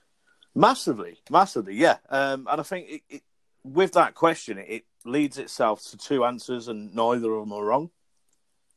[0.53, 1.97] Massively, massively, yeah.
[2.09, 3.21] Um, and I think it, it,
[3.63, 7.65] with that question, it, it leads itself to two answers, and neither of them are
[7.65, 7.89] wrong.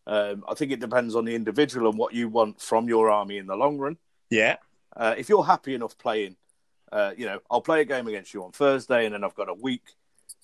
[0.07, 3.37] Um, I think it depends on the individual and what you want from your army
[3.37, 3.98] in the long run.
[4.31, 4.57] Yeah.
[4.96, 6.37] Uh, if you're happy enough playing,
[6.90, 9.51] uh, you know, I'll play a game against you on Thursday, and then I've got
[9.51, 9.83] a week,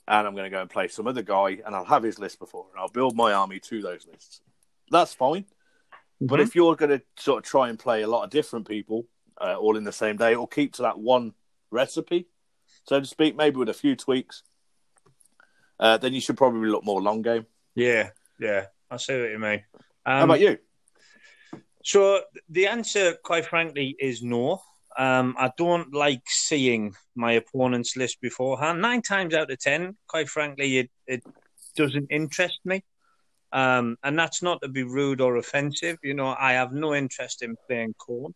[0.08, 2.38] and I'm going to go and play some other guy, and I'll have his list
[2.38, 4.40] before, and I'll build my army to those lists.
[4.90, 5.44] That's fine.
[6.20, 9.06] But if you're going to sort of try and play a lot of different people
[9.40, 11.34] uh, all in the same day, or keep to that one
[11.70, 12.26] recipe,
[12.84, 14.42] so to speak, maybe with a few tweaks,
[15.78, 17.46] uh, then you should probably look more long game.
[17.76, 19.62] Yeah, yeah, I see what you mean.
[20.04, 20.58] Um, How about you?
[21.84, 24.62] So the answer, quite frankly, is no.
[24.98, 28.82] Um, I don't like seeing my opponent's list beforehand.
[28.82, 31.22] Nine times out of ten, quite frankly, it, it
[31.76, 32.82] doesn't interest me.
[33.52, 35.98] Um, and that's not to be rude or offensive.
[36.02, 38.34] You know, I have no interest in playing Khorne.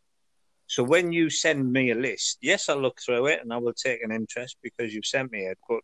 [0.68, 3.75] So when you send me a list, yes, I'll look through it and I will
[3.75, 5.81] take an interest because you've sent me it, but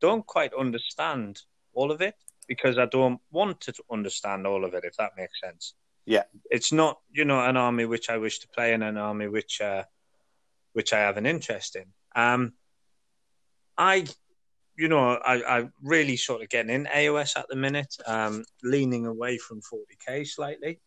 [0.00, 1.42] don't quite understand
[1.74, 2.14] all of it
[2.48, 5.74] because I don't want to understand all of it, if that makes sense.
[6.06, 6.22] Yeah.
[6.50, 9.60] It's not, you know, an army which I wish to play in, an army which
[9.60, 9.84] uh,
[10.74, 11.86] which I have an interest in.
[12.14, 12.52] Um,
[13.78, 14.04] I,
[14.76, 19.06] you know, I, I really sort of getting in AOS at the minute, um, leaning
[19.06, 20.80] away from 40k slightly,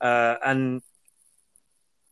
[0.00, 0.80] uh, and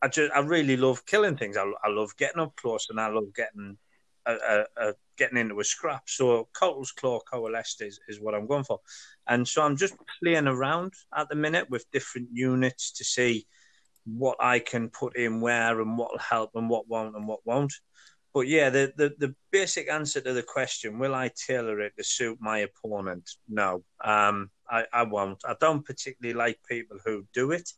[0.01, 1.57] I just I really love killing things.
[1.57, 3.77] I, I love getting up close, and I love getting
[4.25, 6.03] a, a, a getting into a scrap.
[6.07, 8.79] So Koatl's Claw Coalesced is, is what I'm going for,
[9.27, 13.45] and so I'm just playing around at the minute with different units to see
[14.05, 17.45] what I can put in where and what will help and what won't and what
[17.45, 17.73] won't.
[18.33, 22.03] But yeah, the, the, the basic answer to the question, will I tailor it to
[22.03, 23.29] suit my opponent?
[23.49, 25.43] No, um, I, I won't.
[25.45, 27.69] I don't particularly like people who do it.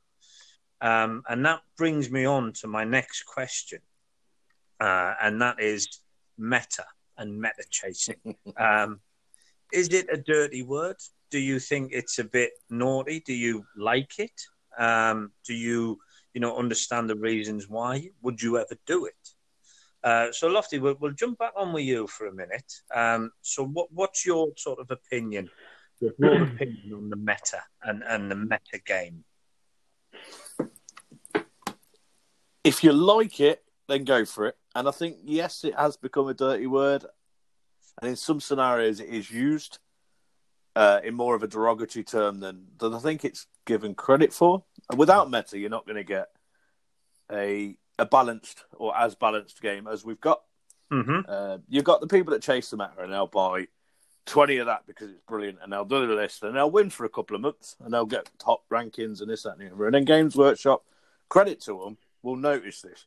[0.79, 3.79] Um, and that brings me on to my next question.
[4.79, 6.01] Uh, and that is
[6.37, 6.85] meta
[7.17, 8.35] and meta chasing.
[8.57, 8.99] um,
[9.71, 10.97] is it a dirty word?
[11.31, 13.21] Do you think it's a bit naughty?
[13.25, 14.39] Do you like it?
[14.77, 15.99] Um, do you
[16.33, 18.09] you know, understand the reasons why.
[18.21, 19.29] Would you ever do it?
[20.03, 22.73] Uh, so, Lofty, we'll, we'll, jump back on with you for a minute.
[22.93, 25.49] Um, so, what, what's your sort of opinion,
[26.01, 26.11] your
[26.43, 29.23] opinion on the meta and, and the meta game?
[32.63, 34.57] If you like it, then go for it.
[34.75, 37.05] And I think, yes, it has become a dirty word.
[38.01, 39.79] And in some scenarios, it is used
[40.75, 44.63] uh, in more of a derogatory term than, than I think it's given credit for.
[44.95, 46.29] Without meta, you're not going to get
[47.31, 50.41] a a balanced or as balanced game as we've got.
[50.91, 51.19] Mm-hmm.
[51.27, 53.67] Uh, you've got the people that chase the meta and they'll buy
[54.25, 57.05] 20 of that because it's brilliant and they'll do the list and they'll win for
[57.05, 59.85] a couple of months and they'll get top rankings and this, that, and the other.
[59.85, 60.83] And then Games Workshop,
[61.29, 63.05] credit to them, will notice this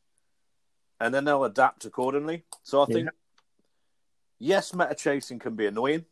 [0.99, 2.43] and then they'll adapt accordingly.
[2.63, 3.05] So I think,
[4.39, 4.55] yeah.
[4.55, 6.05] yes, meta chasing can be annoying.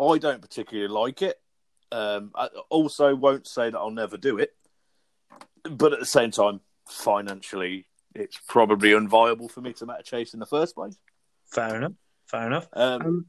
[0.00, 1.36] I don't particularly like it.
[1.92, 4.54] Um, I also won't say that I'll never do it,
[5.64, 10.40] but at the same time, financially, it's probably unviable for me to meta chase in
[10.40, 10.98] the first place.
[11.46, 11.92] Fair enough.
[12.26, 12.68] Fair enough.
[12.72, 13.26] Um, um,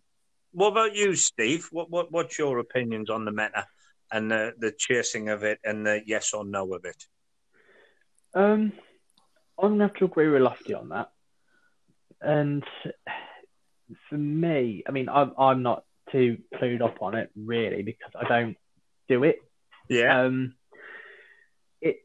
[0.51, 1.67] what about you, Steve?
[1.71, 3.65] What, what what's your opinions on the meta
[4.11, 7.07] and the the chasing of it and the yes or no of it?
[8.33, 8.73] Um,
[9.59, 11.11] I'm gonna have to agree with Lofty on that.
[12.21, 12.63] And
[14.09, 18.27] for me, I mean, I'm I'm not too clued up on it really because I
[18.27, 18.57] don't
[19.07, 19.39] do it.
[19.89, 20.21] Yeah.
[20.21, 20.55] Um,
[21.81, 21.97] it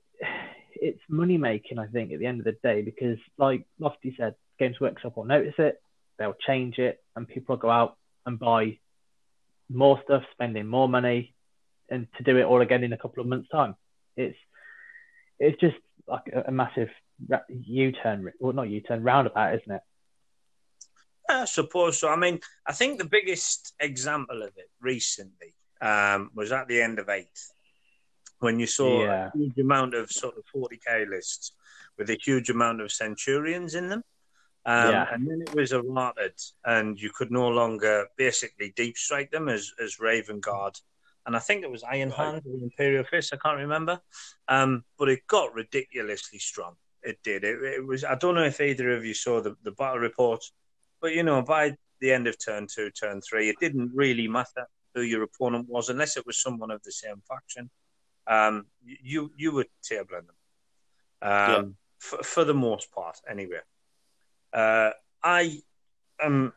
[0.75, 4.35] it's money making, I think, at the end of the day because, like Lofty said,
[4.59, 5.81] Games Workshop will notice it,
[6.19, 8.79] they'll change it, and people will go out and buy
[9.69, 11.35] more stuff, spending more money,
[11.89, 13.75] and to do it all again in a couple of months' time.
[14.17, 14.37] It's
[15.39, 16.89] it's just like a, a massive
[17.49, 19.83] U-turn, well, not U-turn, roundabout, isn't it?
[21.29, 22.09] I suppose so.
[22.09, 26.99] I mean, I think the biggest example of it recently um, was at the end
[26.99, 27.53] of eighth
[28.41, 29.31] when you saw yeah.
[29.35, 31.53] a huge amount of sort of 40k lists
[31.99, 34.03] with a huge amount of centurions in them.
[34.67, 35.07] Um, yeah.
[35.12, 36.35] And then it was errated,
[36.65, 40.79] and you could no longer basically deep strike them as, as Raven Guard.
[41.25, 44.01] And I think it was Iron Hand or Imperial Fist, I can't remember.
[44.49, 46.75] Um, but it got ridiculously strong.
[47.03, 47.45] It did.
[47.45, 48.05] It, it, was.
[48.05, 50.45] I don't know if either of you saw the, the battle report,
[51.01, 54.67] but you know, by the end of turn two, turn three, it didn't really matter
[54.95, 57.71] who your opponent was, unless it was someone of the same faction.
[58.27, 60.37] Um, you you were tabling them
[61.23, 61.63] um, yeah.
[61.99, 63.61] for, for the most part, anyway.
[64.53, 64.91] Uh,
[65.23, 65.61] I
[66.21, 66.53] am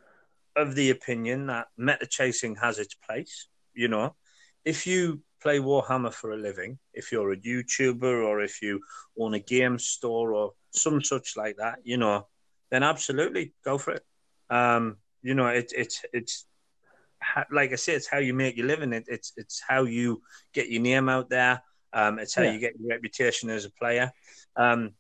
[0.56, 3.48] of the opinion that meta chasing has its place.
[3.74, 4.16] You know,
[4.66, 8.82] if you play Warhammer for a living, if you're a YouTuber or if you
[9.18, 12.28] own a game store or some such like that, you know,
[12.72, 14.06] then absolutely go for it.
[14.50, 16.46] Um, you know, it, it's it's
[17.52, 18.94] like I say, it's how you make your living.
[18.94, 20.22] It, it's it's how you
[20.54, 21.62] get your name out there.
[21.94, 22.54] Um, it's how yeah.
[22.54, 24.12] you get your reputation as a player.
[24.56, 24.92] Um,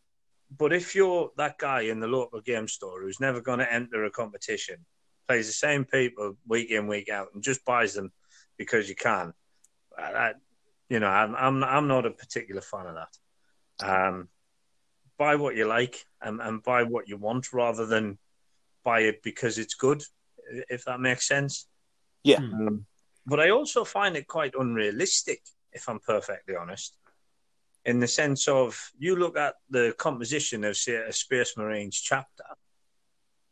[0.57, 4.05] but if you're that guy in the local game store who's never going to enter
[4.05, 4.85] a competition,
[5.27, 8.11] plays the same people week in week out, and just buys them
[8.57, 9.33] because you can,
[9.97, 10.33] I,
[10.89, 13.15] you know, I'm I'm I'm not a particular fan of that.
[13.81, 14.27] Um,
[15.17, 18.17] buy what you like and, and buy what you want rather than
[18.89, 20.01] buy it because it's good,
[20.75, 21.67] if that makes sense.
[22.23, 22.37] Yeah.
[22.39, 22.85] Um,
[23.25, 26.95] but I also find it quite unrealistic, if I'm perfectly honest,
[27.85, 32.49] in the sense of you look at the composition of, say, a Space Marines chapter.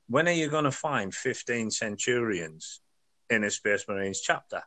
[0.09, 2.81] When are you going to find 15 Centurions
[3.29, 4.63] in a Space Marines chapter?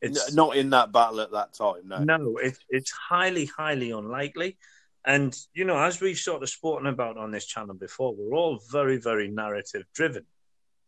[0.00, 1.98] It's N- Not in that battle at that time, no.
[1.98, 4.58] no, it's it's highly, highly unlikely.
[5.06, 8.60] And you know, as we've sort of spoken about on this channel before, we're all
[8.70, 10.24] very, very narrative driven.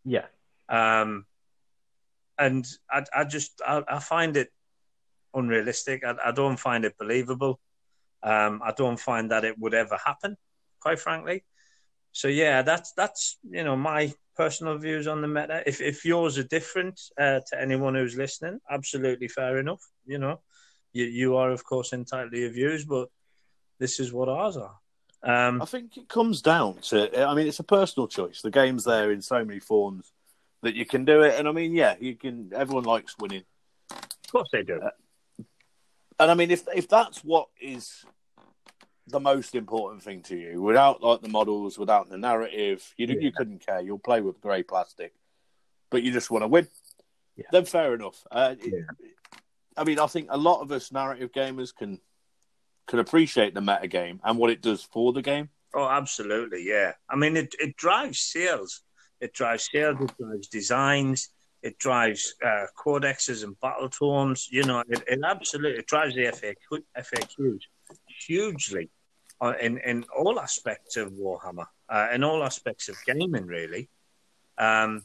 [0.04, 0.26] Yeah.
[0.68, 1.26] Um,
[2.38, 4.50] and I, I just I, I find it
[5.34, 6.04] unrealistic.
[6.04, 7.60] I, I don't find it believable.
[8.22, 10.36] Um, I don't find that it would ever happen,
[10.80, 11.44] quite frankly.
[12.12, 15.62] So yeah, that's that's you know my personal views on the meta.
[15.66, 19.82] If if yours are different uh, to anyone who's listening, absolutely fair enough.
[20.06, 20.40] You know,
[20.94, 23.08] you you are of course entitled to your views, but
[23.78, 24.76] this is what ours are.
[25.22, 27.26] Um, I think it comes down to.
[27.26, 28.42] I mean, it's a personal choice.
[28.42, 30.12] The game's there in so many forms
[30.62, 32.50] that you can do it, and I mean, yeah, you can.
[32.54, 33.42] Everyone likes winning,
[33.90, 34.80] of course they do.
[36.18, 38.04] and I mean, if if that's what is
[39.08, 43.32] the most important thing to you, without like the models, without the narrative, you you
[43.32, 43.80] couldn't care.
[43.80, 45.12] You'll play with grey plastic,
[45.90, 46.68] but you just want to win.
[47.36, 47.44] Yeah.
[47.52, 48.24] Then fair enough.
[48.30, 49.08] Uh, it- Yeah.
[49.78, 52.00] I mean, I think a lot of us narrative gamers can
[52.86, 55.48] can appreciate the meta game and what it does for the game.
[55.74, 56.92] Oh, absolutely, yeah.
[57.10, 58.82] I mean, it, it drives sales.
[59.20, 59.96] It drives sales.
[60.00, 61.30] It drives designs.
[61.62, 64.48] It drives uh, codexes and battle tomes.
[64.50, 67.60] You know, it, it absolutely it drives the FAQ, FAQs
[68.26, 68.90] hugely
[69.40, 73.88] uh, in in all aspects of Warhammer, uh, in all aspects of gaming, really.
[74.58, 75.02] Um,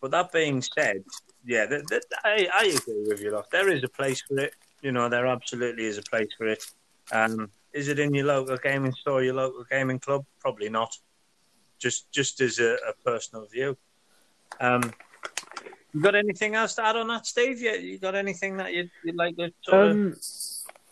[0.00, 1.04] but that being said,
[1.44, 3.32] yeah, th th I, I agree with you.
[3.32, 3.50] Lot.
[3.50, 4.54] There is a place for it.
[4.82, 6.64] You know, there absolutely is a place for it.
[7.12, 10.24] Um, is it in your local gaming store, your local gaming club?
[10.40, 10.96] Probably not.
[11.78, 13.76] Just just as a, a personal view.
[14.60, 14.92] Um,
[15.92, 17.60] you got anything else to add on that, Steve?
[17.60, 19.90] You, you got anything that you'd, you'd like to sort of...
[19.92, 20.16] Um,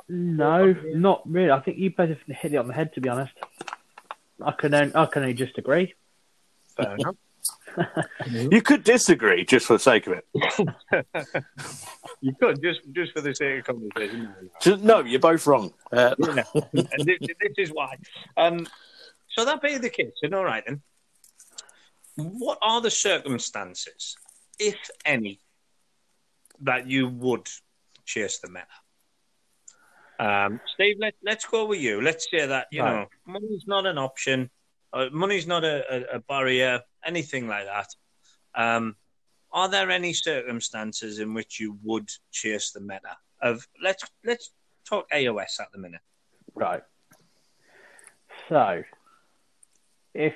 [0.08, 1.50] no, not really.
[1.50, 2.92] I think you both hit it on the head.
[2.94, 3.32] To be honest,
[4.42, 5.94] I can only, I can only just agree.
[6.76, 7.16] Fair enough.
[8.26, 10.26] You could disagree just for the sake of it.
[12.20, 14.34] You could just just for the sake of conversation.
[14.60, 15.72] Just, no, you're both wrong.
[15.92, 16.14] Uh,
[16.72, 17.96] this, this is why.
[18.36, 18.66] Um,
[19.30, 20.82] so that being the case, then all right then.
[22.16, 24.16] What are the circumstances,
[24.60, 25.40] if any,
[26.60, 27.48] that you would
[28.04, 28.66] chase the meta?
[30.20, 32.00] Um, Steve, let, let's go with you.
[32.00, 33.00] Let's say that you Right.
[33.00, 34.48] know money's not an option,
[34.92, 37.88] uh, money's not a, a, a barrier, anything like that.
[38.54, 38.96] Um,
[39.52, 43.16] are there any circumstances in which you would chase the meta?
[43.40, 44.52] Of let's let's
[44.88, 46.00] talk AOS at the minute.
[46.54, 46.82] Right.
[48.48, 48.82] So,
[50.12, 50.34] if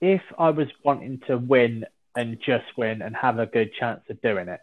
[0.00, 1.84] if I was wanting to win
[2.16, 4.60] and just win and have a good chance of doing it,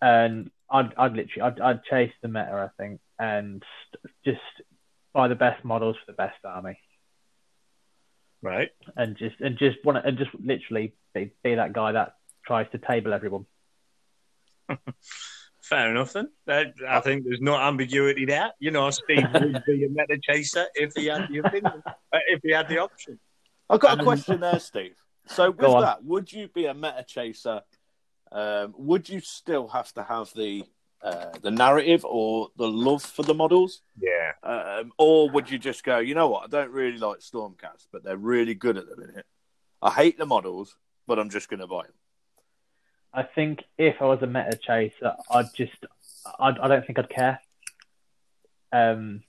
[0.00, 3.62] and I'd, I'd literally I'd, I'd chase the meta, I think, and
[4.24, 4.40] just
[5.12, 6.78] buy the best models for the best army,
[8.40, 8.70] Right.
[8.96, 12.14] and just and just want to, and just literally be, be that guy that
[12.46, 13.46] tries to table everyone.
[15.62, 16.28] Fair enough then.
[16.46, 18.52] That- I think there's no ambiguity there.
[18.58, 22.40] You know, Steve would be a meta chaser if he had the opinion, uh, if
[22.42, 23.18] he had the option.
[23.68, 24.96] I've got a question there, Steve.
[25.26, 27.60] So with that, would you be a meta chaser?
[28.32, 30.64] Um, would you still have to have the
[31.02, 34.32] uh, the narrative or the love for the models, Yeah.
[34.42, 36.44] um, or would you just go, you know what?
[36.44, 39.26] I don't really like Stormcast, but they're really good at the minute.
[39.80, 41.94] I hate the models, but I'm just going to buy them.
[43.14, 45.72] I think if I was a meta chaser, I'd just,
[46.38, 47.40] I'd, I don't think I'd care.
[48.72, 49.22] Um,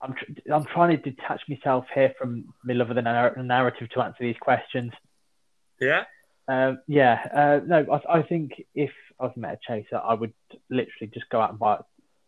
[0.00, 3.88] I'm, tr- I'm trying to detach myself here from my love of the nar- narrative
[3.90, 4.92] to answer these questions.
[5.80, 6.04] Yeah.
[6.48, 8.90] Um, yeah, uh, no, I, I think if
[9.22, 10.32] I was a meta chaser, I would
[10.68, 11.78] literally just go out and buy,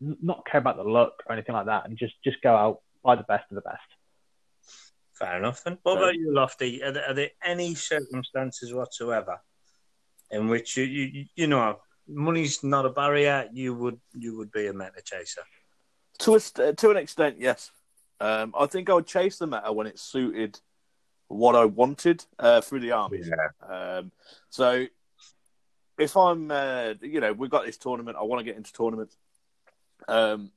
[0.01, 3.17] not care about the look or anything like that, and just just go out buy
[3.17, 3.83] the best of the best.
[5.19, 5.79] Fair enough then.
[5.83, 6.83] What So- about you, Lofty?
[6.83, 9.41] Are there, are there any circumstances whatsoever
[10.31, 13.49] in which you, you you know money's not a barrier?
[13.53, 15.43] You would you would be a meta chaser.
[16.21, 17.73] To a, to an extent, yes.
[18.21, 20.61] Um, I think I would chase the meta when it suited
[21.27, 23.29] what I wanted uh, through the armies.
[23.69, 24.13] Um,
[24.49, 24.87] so
[25.99, 29.17] if I'm, uh, you know, we've got this tournament, I want to get into tournaments.
[30.09, 30.51] Um,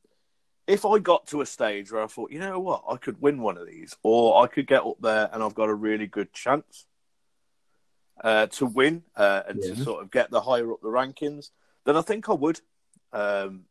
[0.65, 3.41] if I got to a stage where I thought, you know what, I could win
[3.41, 6.33] one of these, or I could get up there and I've got a really good
[6.33, 6.85] chance
[8.23, 11.51] uh, to win uh, and to sort of get the higher up the rankings,
[11.85, 12.59] then I think I would.
[13.13, 13.63] Um,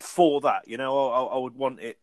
[0.00, 1.98] for that, you know, I, I would want it.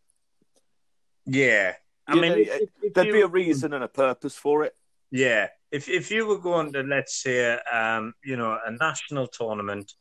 [1.26, 1.76] Yeah.
[2.08, 4.76] I You mean, know, There'd be a reason and a purpose for it.
[5.12, 9.94] Yeah, if if you were going to let's say um, you know a national tournament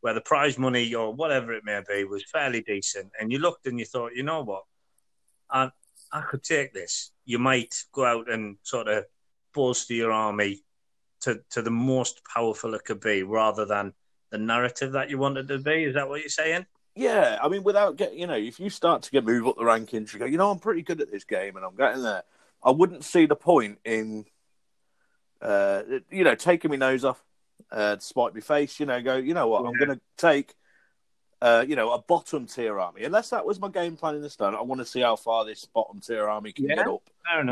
[0.00, 3.66] where the prize money or whatever it may be was fairly decent, and you looked
[3.66, 4.62] and you thought, you know what,
[5.50, 5.70] I
[6.12, 7.12] I could take this.
[7.24, 9.04] You might go out and sort of
[9.54, 10.62] bolster your army
[11.20, 13.94] to to the most powerful it could be, rather than
[14.30, 15.84] the narrative that you wanted to be.
[15.84, 16.66] Is that what you're saying?
[16.94, 19.62] Yeah, I mean, without getting, you know, if you start to get move up the
[19.62, 22.22] rankings, you go, you know, I'm pretty good at this game and I'm getting there.
[22.62, 24.26] I wouldn't see the point in,
[25.42, 27.22] uh, you know, taking my nose off,
[27.70, 28.80] uh, to spite my face.
[28.80, 30.54] You know, go, you know what, I'm going to take,
[31.40, 33.02] uh, you know, a bottom tier army.
[33.04, 35.44] Unless that was my game plan in the start, I want to see how far
[35.44, 36.76] this bottom tier army can Yeah.
[36.76, 37.02] get up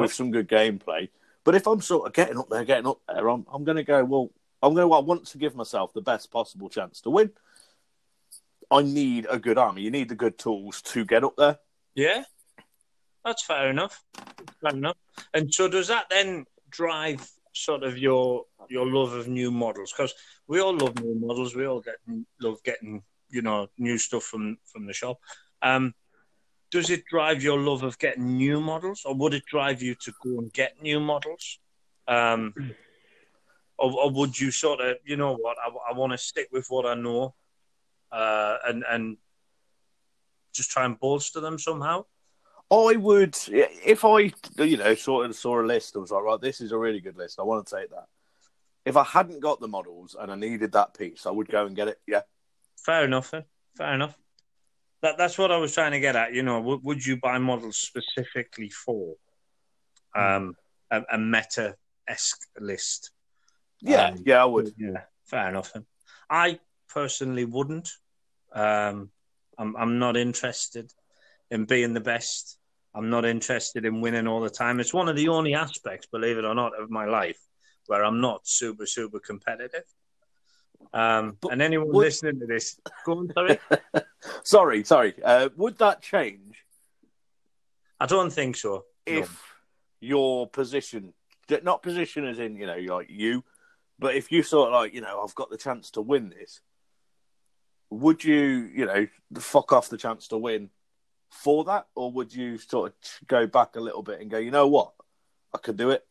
[0.00, 1.08] with some good gameplay.
[1.42, 3.82] But if I'm sort of getting up there, getting up there, I'm, I'm going to
[3.82, 4.30] go, well,
[4.62, 7.30] I'm going to, I want to give myself the best possible chance to win.
[8.70, 9.82] I need a good army.
[9.82, 11.58] You need the good tools to get up there.
[11.94, 12.22] Yeah,
[13.24, 14.04] that's fair enough.
[14.60, 14.96] Fair enough.
[15.34, 19.92] And so, does that then drive sort of your your love of new models?
[19.92, 20.14] Because
[20.46, 21.54] we all love new models.
[21.54, 21.96] We all get
[22.40, 25.18] love getting you know new stuff from from the shop.
[25.62, 25.94] Um,
[26.70, 30.12] does it drive your love of getting new models, or would it drive you to
[30.22, 31.58] go and get new models?
[32.06, 32.54] Um,
[33.76, 36.66] or, or would you sort of, you know what, I, I want to stick with
[36.68, 37.34] what I know,
[38.12, 39.16] uh, and and
[40.52, 42.04] just try and bolster them somehow?
[42.72, 46.40] I would, if I, you know, sort of saw a list and was like, right,
[46.40, 47.40] this is a really good list.
[47.40, 48.06] I want to take that.
[48.84, 51.74] If I hadn't got the models and I needed that piece, I would go and
[51.74, 52.00] get it.
[52.06, 52.22] Yeah.
[52.78, 53.32] Fair enough.
[53.32, 53.44] Then.
[53.76, 54.16] Fair enough.
[55.02, 56.34] That that's what I was trying to get at.
[56.34, 59.16] You know, would, would you buy models specifically for
[60.14, 60.54] um,
[60.90, 63.10] a, a meta esque list?
[63.80, 64.08] Yeah.
[64.08, 64.74] Um, yeah, I would.
[64.78, 65.72] Yeah, fair enough.
[65.72, 65.86] Then.
[66.28, 67.88] I personally wouldn't.
[68.52, 69.10] Um,
[69.58, 70.92] I'm I'm not interested
[71.50, 72.58] in being the best.
[72.94, 74.80] I'm not interested in winning all the time.
[74.80, 77.38] It's one of the only aspects, believe it or not, of my life
[77.86, 79.84] where I'm not super super competitive.
[80.92, 83.58] Um, But and anyone would- listening to this, go on, sorry.
[84.44, 85.14] Sorry, sorry.
[85.22, 86.64] Uh, would that change
[87.98, 88.84] I don't think so.
[89.06, 89.42] if
[90.00, 91.12] your position,
[91.62, 93.44] not position as in, you know, like you,
[93.98, 96.60] but if you sort of like, you know, I've got the chance to win this,
[97.90, 99.06] would you, you know,
[99.38, 100.70] fuck off the chance to win
[101.30, 101.86] for that?
[101.94, 104.92] Or would you sort of go back a little bit and go, you know what?
[105.54, 106.04] I could do it.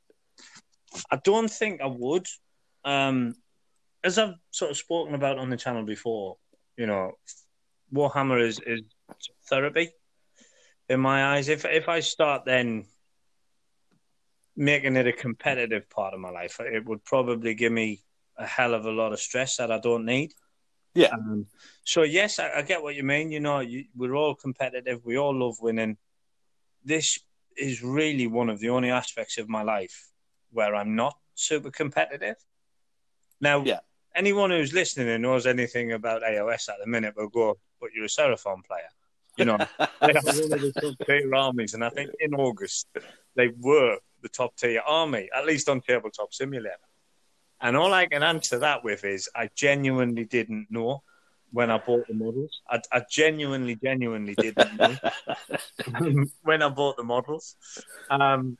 [1.11, 2.27] I don't think I would.
[2.83, 3.35] Um,
[4.03, 6.37] as I've sort of spoken about on the channel before,
[6.77, 7.13] you know,
[7.93, 8.81] Warhammer is, is
[9.49, 9.91] therapy
[10.87, 11.49] in my eyes.
[11.49, 12.85] If if I start then
[14.55, 18.01] making it a competitive part of my life, it would probably give me
[18.37, 20.33] a hell of a lot of stress that I don't need.
[20.93, 21.09] Yeah.
[21.13, 21.45] Um,
[21.83, 23.31] so yes, I, I get what you mean.
[23.31, 25.01] You know, you, we're all competitive.
[25.05, 25.97] We all love winning.
[26.83, 27.19] This
[27.57, 30.09] is really one of the only aspects of my life
[30.51, 32.35] where I'm not super competitive.
[33.41, 33.79] Now, Yeah.
[34.15, 38.05] anyone who's listening and knows anything about AOS at the minute will go, "But you're
[38.05, 38.89] a Seraphon player."
[39.37, 42.87] You know, they are one of the top tier armies, and I think in August
[43.35, 46.75] they were the top tier army, at least on Tabletop Simulator.
[47.61, 51.03] And all I can answer that with is I genuinely didn't know
[51.51, 52.61] when I bought the models.
[52.69, 54.95] I, I genuinely, genuinely didn't know
[56.43, 57.55] when I bought the models.
[58.09, 58.57] Um,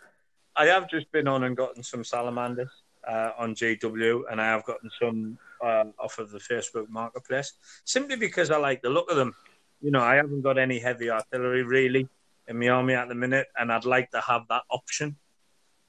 [0.56, 2.72] I have just been on and gotten some salamanders
[3.08, 7.54] uh, on GW, and I have gotten some uh, off of the Facebook Marketplace
[7.86, 9.34] simply because I like the look of them.
[9.82, 12.10] You know, I haven't got any heavy artillery really
[12.48, 15.16] in my army at the minute, and I'd like to have that option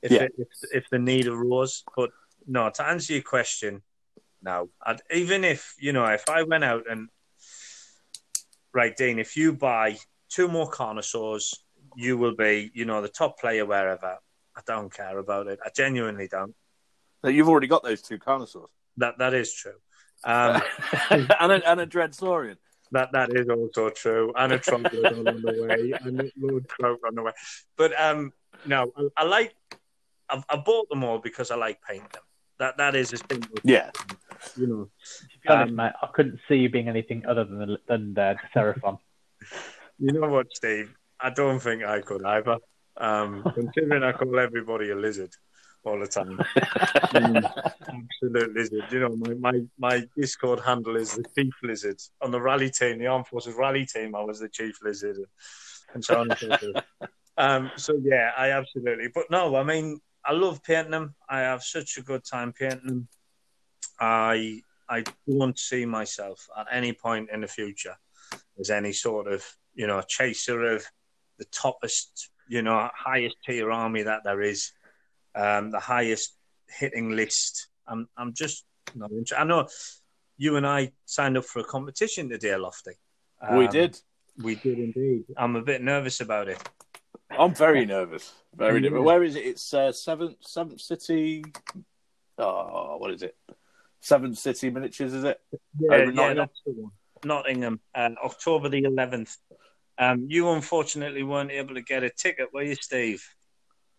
[0.02, 0.22] if Yeah.
[0.24, 1.82] it, if, if the need arose.
[1.96, 2.10] But
[2.46, 3.82] no, to answer your question,
[4.42, 4.70] no.
[4.84, 7.08] I'd, even if you know, if I went out and
[8.72, 9.96] right, Dean, if you buy
[10.28, 11.58] two more Carnosaurs,
[11.96, 14.18] you will be, you know, the top player wherever.
[14.56, 15.58] I don't care about it.
[15.64, 16.54] I genuinely don't.
[17.24, 18.68] You've already got those two Carnosaurs.
[18.96, 19.78] That that is true.
[20.24, 20.62] Um,
[21.10, 22.56] and, a, and a Dreadsaurian.
[22.92, 26.98] That that is also true, and a Troglodon on the way, and a Lord Kroak
[27.06, 27.32] on the way.
[27.76, 28.32] But um,
[28.66, 29.54] no, I, I like.
[30.28, 32.22] I've, I bought them all because I like painting them.
[32.60, 33.42] That that is a thing.
[33.64, 33.90] Yeah.
[34.56, 34.84] you know.
[34.84, 38.14] To be honest, Um, mate, I couldn't see you being anything other than the, than
[38.14, 38.98] the Seraphon.
[40.02, 40.94] You know what, Steve?
[41.20, 42.56] I don't think I could either.
[42.96, 45.32] Um, considering I call everybody a lizard
[45.84, 46.38] all the time.
[47.10, 48.84] Mm, absolute lizard.
[48.92, 51.98] You know, my, my, my Discord handle is the chief lizard.
[52.22, 55.18] On the rally team, the Armed Forces rally team, I was the chief lizard
[55.92, 56.84] and so on and so forth.
[57.36, 59.08] Um, so, yeah, I absolutely.
[59.12, 61.14] But no, I mean, I love painting them.
[61.28, 63.08] I have such a good time painting them.
[63.98, 67.96] I I don't see myself at any point in the future
[68.58, 69.44] as any sort of
[69.74, 70.84] you know chaser of
[71.38, 74.72] the toppest you know highest tier army that there is,
[75.34, 76.36] um, the highest
[76.68, 77.68] hitting list.
[77.86, 78.64] I'm I'm just
[78.94, 79.40] not interested.
[79.40, 79.68] I know
[80.36, 82.92] you and I signed up for a competition today, Lofty.
[83.52, 84.00] we Um, did.
[84.42, 85.24] We did indeed.
[85.36, 86.58] I'm a bit nervous about it.
[87.40, 88.34] I'm very nervous.
[88.54, 88.90] Very Yeah.
[88.90, 89.04] nervous.
[89.06, 89.46] Where is it?
[89.46, 91.42] It's uh, seventh seventh city.
[92.38, 93.34] Oh, what is it?
[94.00, 95.40] Seventh City Miniatures, is it?
[95.78, 96.50] Yeah, Over yeah, Nottingham?
[96.66, 97.24] that's.
[97.24, 99.36] Nottingham, uh, October the 11th.
[99.98, 103.22] Um, you unfortunately weren't able to get a ticket, were you, Steve?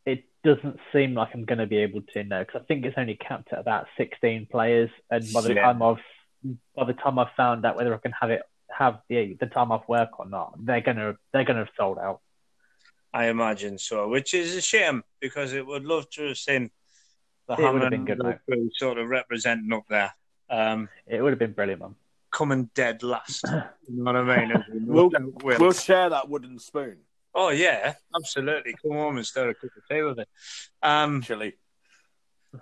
[0.07, 2.97] It doesn't seem like I'm going to be able to now because I think it's
[2.97, 5.61] only capped at about 16 players, and by the Yeah.
[5.63, 5.99] time I've
[6.75, 9.71] by the time I've found out whether I can have it have the the time
[9.71, 12.21] off work or not, they're gonna they're gonna have sold out.
[13.13, 16.71] I imagine so, which is a shame because it would love to have seen
[17.47, 20.13] the It would have Hammer been good, and sort of representing up there,
[20.49, 21.95] um, It would have been brilliant, man.
[22.31, 23.43] coming dead last.
[23.89, 24.63] You know what I mean?
[24.71, 25.59] We We'll- no doubt will.
[25.59, 26.99] We'll share that wooden spoon,
[27.35, 28.73] Oh yeah, absolutely.
[28.81, 30.29] Come home and stir a cup of tea with it.
[30.81, 31.55] Um, chili.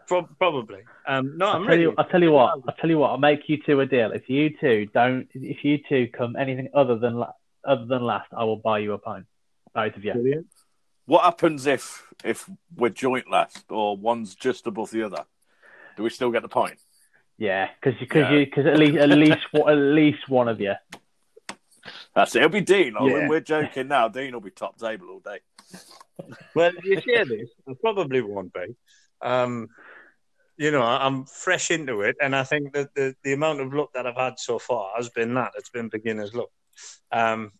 [0.08, 0.82] pro- probably.
[1.08, 1.82] Um, no, I'll I'm tell really.
[1.84, 4.12] you, I'll tell you what, I'll tell you what, I'll make you two a deal.
[4.12, 7.34] If you two don't, if you two come anything other than la-
[7.64, 9.26] other than last, I will buy you a pint,
[9.74, 10.14] both of you.
[10.14, 10.48] Brilliant.
[11.06, 15.26] What happens if if we're joint last or one's just above the other?
[15.98, 16.80] Do we still get the point?
[17.38, 18.32] Yeah, because because Yeah.
[18.32, 20.74] you because at least at least one- at least one of you.
[22.14, 22.40] That's it.
[22.40, 22.96] It'll be Dean.
[23.02, 23.28] Yeah.
[23.28, 24.08] We're joking now.
[24.10, 25.40] Dean will be top table all day.
[26.54, 27.50] Well, you share this.
[27.68, 28.76] I probably won't be.
[29.22, 29.70] Um,
[30.58, 33.92] you know, I'm fresh into it, and I think that the, the amount of luck
[33.94, 35.54] that I've had so far has been that.
[35.56, 36.50] It's been beginner's luck.
[37.12, 37.54] Um,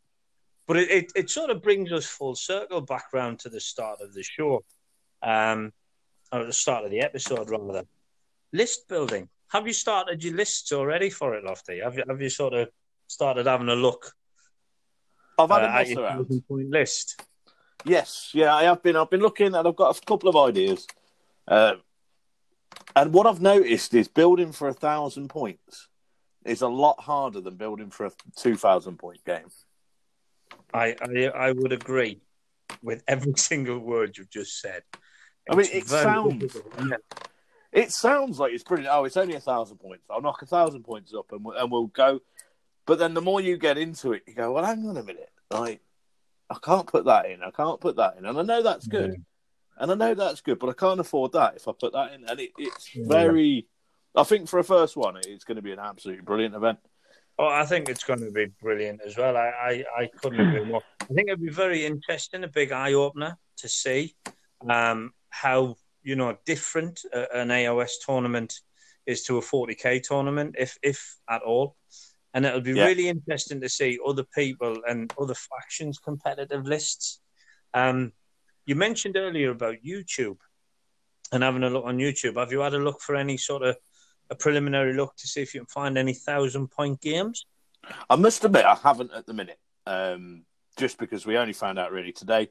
[0.70, 4.02] but it, it, it sort of brings us full circle back round to the start
[4.02, 4.64] of the show,
[5.24, 5.74] um,
[6.32, 7.88] or the start of the episode, rather.
[8.54, 9.30] List building.
[9.48, 11.80] Have you started your lists already for it, Lofty?
[11.80, 12.70] Have you, have you sort of
[13.08, 14.12] started having a look
[15.40, 16.44] I've had uh, a mess around.
[16.50, 17.20] list?
[17.84, 18.96] Yes, yeah, I have been.
[18.96, 20.86] I've been looking, and I've got a couple of ideas.
[21.48, 21.78] Uh,
[22.96, 25.88] and what I've noticed is building for a thousand points
[26.46, 29.48] is a lot harder than building for a two thousand point game.
[30.74, 32.22] I, I I would agree
[32.82, 34.84] with every single word you've just said.
[35.50, 36.94] I mean, it sounds- isn't
[37.74, 37.92] it?
[37.92, 38.94] Sounds like it's brilliant.
[38.94, 40.04] Oh, it's only a thousand points.
[40.10, 42.20] I'll knock a thousand points up, and we'll, and we'll go.
[42.86, 45.30] But then the more you get into it, you go, well, hang on a minute,
[45.52, 45.82] like
[46.50, 47.44] I can't put that in.
[47.44, 49.24] I can't put that in, and I know that's good.
[49.78, 52.26] And I know that's good, but I can't afford that if I put that in.
[52.28, 53.06] And it, it's Yeah.
[53.08, 53.68] very.
[54.16, 56.80] I think for a first one, it's going to be an absolutely brilliant event.
[57.42, 59.38] Oh, I think it's going to be brilliant as well.
[59.38, 59.48] I,
[59.98, 60.82] I, I couldn't agree more.
[61.02, 64.14] I think it'd be very interesting, a big eye opener to see
[64.70, 68.54] um, how you know different an AOS tournament
[69.06, 71.78] is to a 40k tournament, if if at all.
[72.34, 72.86] And it'll be Yeah.
[72.86, 77.22] really interesting to see other people and other factions' competitive lists.
[77.74, 78.12] Um,
[78.66, 80.38] you mentioned earlier about YouTube
[81.32, 82.38] and having a look on YouTube.
[82.38, 83.78] Have you had a look for any sort of
[84.30, 87.46] a preliminary look to see if you can find any thousand point games?
[88.10, 90.44] I must admit, I haven't at the minute, um,
[90.78, 92.50] just because we only found out really today.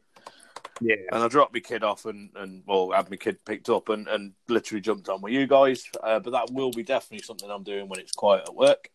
[0.80, 0.96] Yeah.
[1.12, 4.06] And I dropped my kid off and, and well, had my kid picked up and,
[4.08, 5.84] and literally jumped on with you guys.
[6.02, 8.88] Uh, but that will be definitely something I'm doing when it's quiet at work.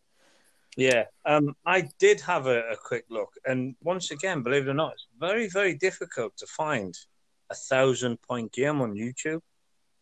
[0.76, 4.74] Yeah, um, I did have a, a quick look, and once again, believe it or
[4.74, 6.98] not, it's very, very difficult to find
[7.52, 9.42] a thousand point game on YouTube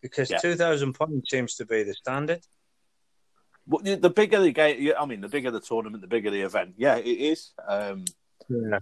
[0.01, 0.37] because Yeah.
[0.37, 2.39] two thousand points seems to be the standard.
[3.67, 6.73] Well, the- bigger the game, I mean, the bigger the tournament, the bigger the event.
[6.77, 7.51] Yeah, it is.
[7.67, 8.05] Um,
[8.49, 8.79] Yeah,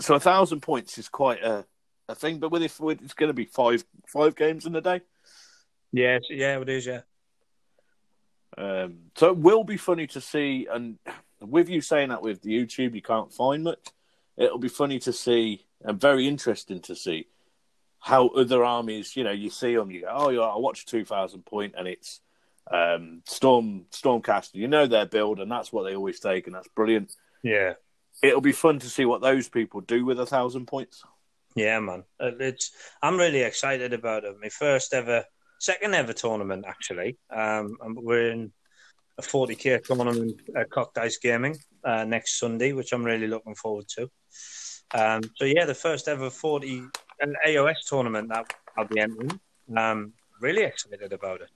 [0.00, 1.64] so a thousand points is quite a,
[2.08, 2.38] a thing.
[2.38, 5.00] But with it, it's going to be five five games in a day.
[5.92, 6.86] yeah, yeah, it is.
[6.86, 7.02] Yeah,
[8.56, 10.66] Um, so it will be funny to see.
[10.72, 10.98] And
[11.40, 13.88] with you saying that with the YouTube, you can't find much.
[14.36, 17.26] It'll be funny to see and very interesting to see
[17.98, 19.16] how other armies.
[19.16, 21.86] You know, you see them, you go, "Oh, yeah, I watched two thousand point, and
[21.88, 22.20] it's
[22.70, 26.68] um, Storm Stormcaster." You know their build, and that's what they always take, and that's
[26.68, 27.14] brilliant.
[27.42, 27.74] yeah,
[28.22, 31.02] It'll be fun to see what those people do with a thousand points.
[31.56, 32.04] yeah, man.
[32.20, 32.70] Uh, It's
[33.02, 34.36] I'm really excited about it.
[34.40, 35.24] My first ever,
[35.58, 37.18] second ever tournament actually.
[37.30, 38.52] Um, we're in
[39.18, 43.86] a 40k tournament at Cock Dice Gaming uh, next Sunday, which I'm really looking forward
[43.96, 44.10] to.
[44.94, 46.84] Um, so yeah, the first ever 40
[47.20, 49.38] an AOS tournament that I'll be entering.
[49.76, 51.48] Um, really excited about it.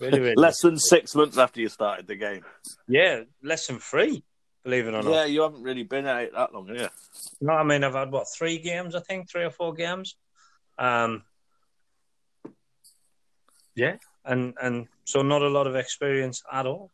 [0.00, 0.34] Really, really.
[0.36, 2.44] Less than six months after you started the game.
[2.88, 4.24] yeah, less than three.
[4.64, 5.10] Believe it or not.
[5.10, 6.88] Yeah, you haven't really been at it that long, have you?
[7.40, 10.16] No, I mean I've had what three games, I think, three or four games.
[10.78, 11.22] Um,
[13.74, 16.90] yeah, and and so not a lot of experience at all.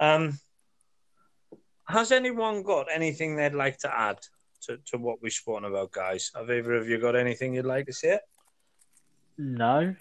[0.00, 0.38] Um,
[1.86, 4.18] has anyone got anything they'd like to add
[4.62, 6.30] to, to what we've spoken about, guys?
[6.34, 8.18] Have either of you got anything you'd like to say?
[9.38, 9.94] No,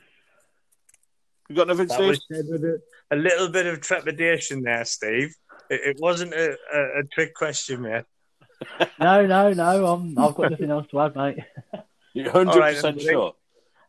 [1.52, 2.48] You got nothing, That Steve?
[2.50, 2.82] with a,
[3.12, 5.36] a little bit of trepidation there, Steve.
[5.70, 8.06] It, it wasn't a, a, a trick question, mate.
[9.00, 9.86] No, no, no.
[9.88, 11.40] I'm, I've got nothing else to add, mate.
[12.14, 13.34] You're hundred All right, percent then, sure.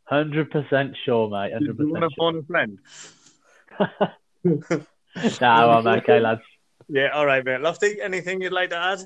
[0.04, 1.50] Hundred percent sure, mate.
[1.50, 2.18] Do Hundred you want to percent.
[2.18, 4.12] phone a friend?
[5.40, 6.40] No, I'm okay, lads.
[6.88, 7.60] Yeah, all right, mate.
[7.60, 8.98] Lofty, anything you'd like to add?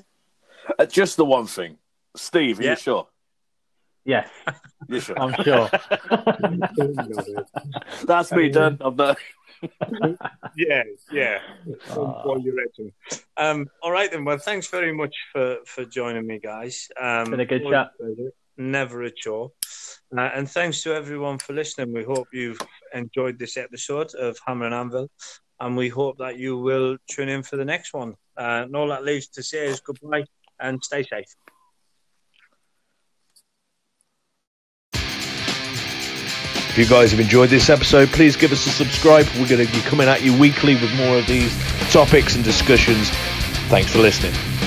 [0.79, 1.77] Uh, just the one thing,
[2.15, 2.59] Steve.
[2.59, 2.69] Are Yeah.
[2.71, 3.07] you sure?
[4.07, 4.29] Yes,
[4.87, 5.19] You sure?
[5.19, 5.67] I'm sure.
[8.05, 8.77] That's me done.
[8.79, 9.17] I'm done.
[10.55, 11.39] yeah, yeah.
[11.89, 12.21] Ah.
[12.23, 12.93] What you reckon?
[13.35, 14.23] Um, all right then.
[14.23, 16.87] Well, thanks very much for for joining me, guys.
[16.97, 17.91] Um, Been a good chat.
[18.55, 19.51] Never a chore.
[20.15, 21.93] Uh, and thanks to everyone for listening.
[21.93, 22.61] We hope you've
[22.93, 25.09] enjoyed this episode of Hammer and Anvil,
[25.59, 28.13] and we hope that you will tune in for the next one.
[28.39, 30.23] Uh, and all that leaves to say is goodbye
[30.61, 31.35] and stay safe.
[36.77, 39.25] If you guys have enjoyed this episode, please give us a subscribe.
[39.39, 41.51] We're going to be coming at you weekly with more of these
[41.91, 43.09] topics and discussions.
[43.67, 44.66] Thanks for listening.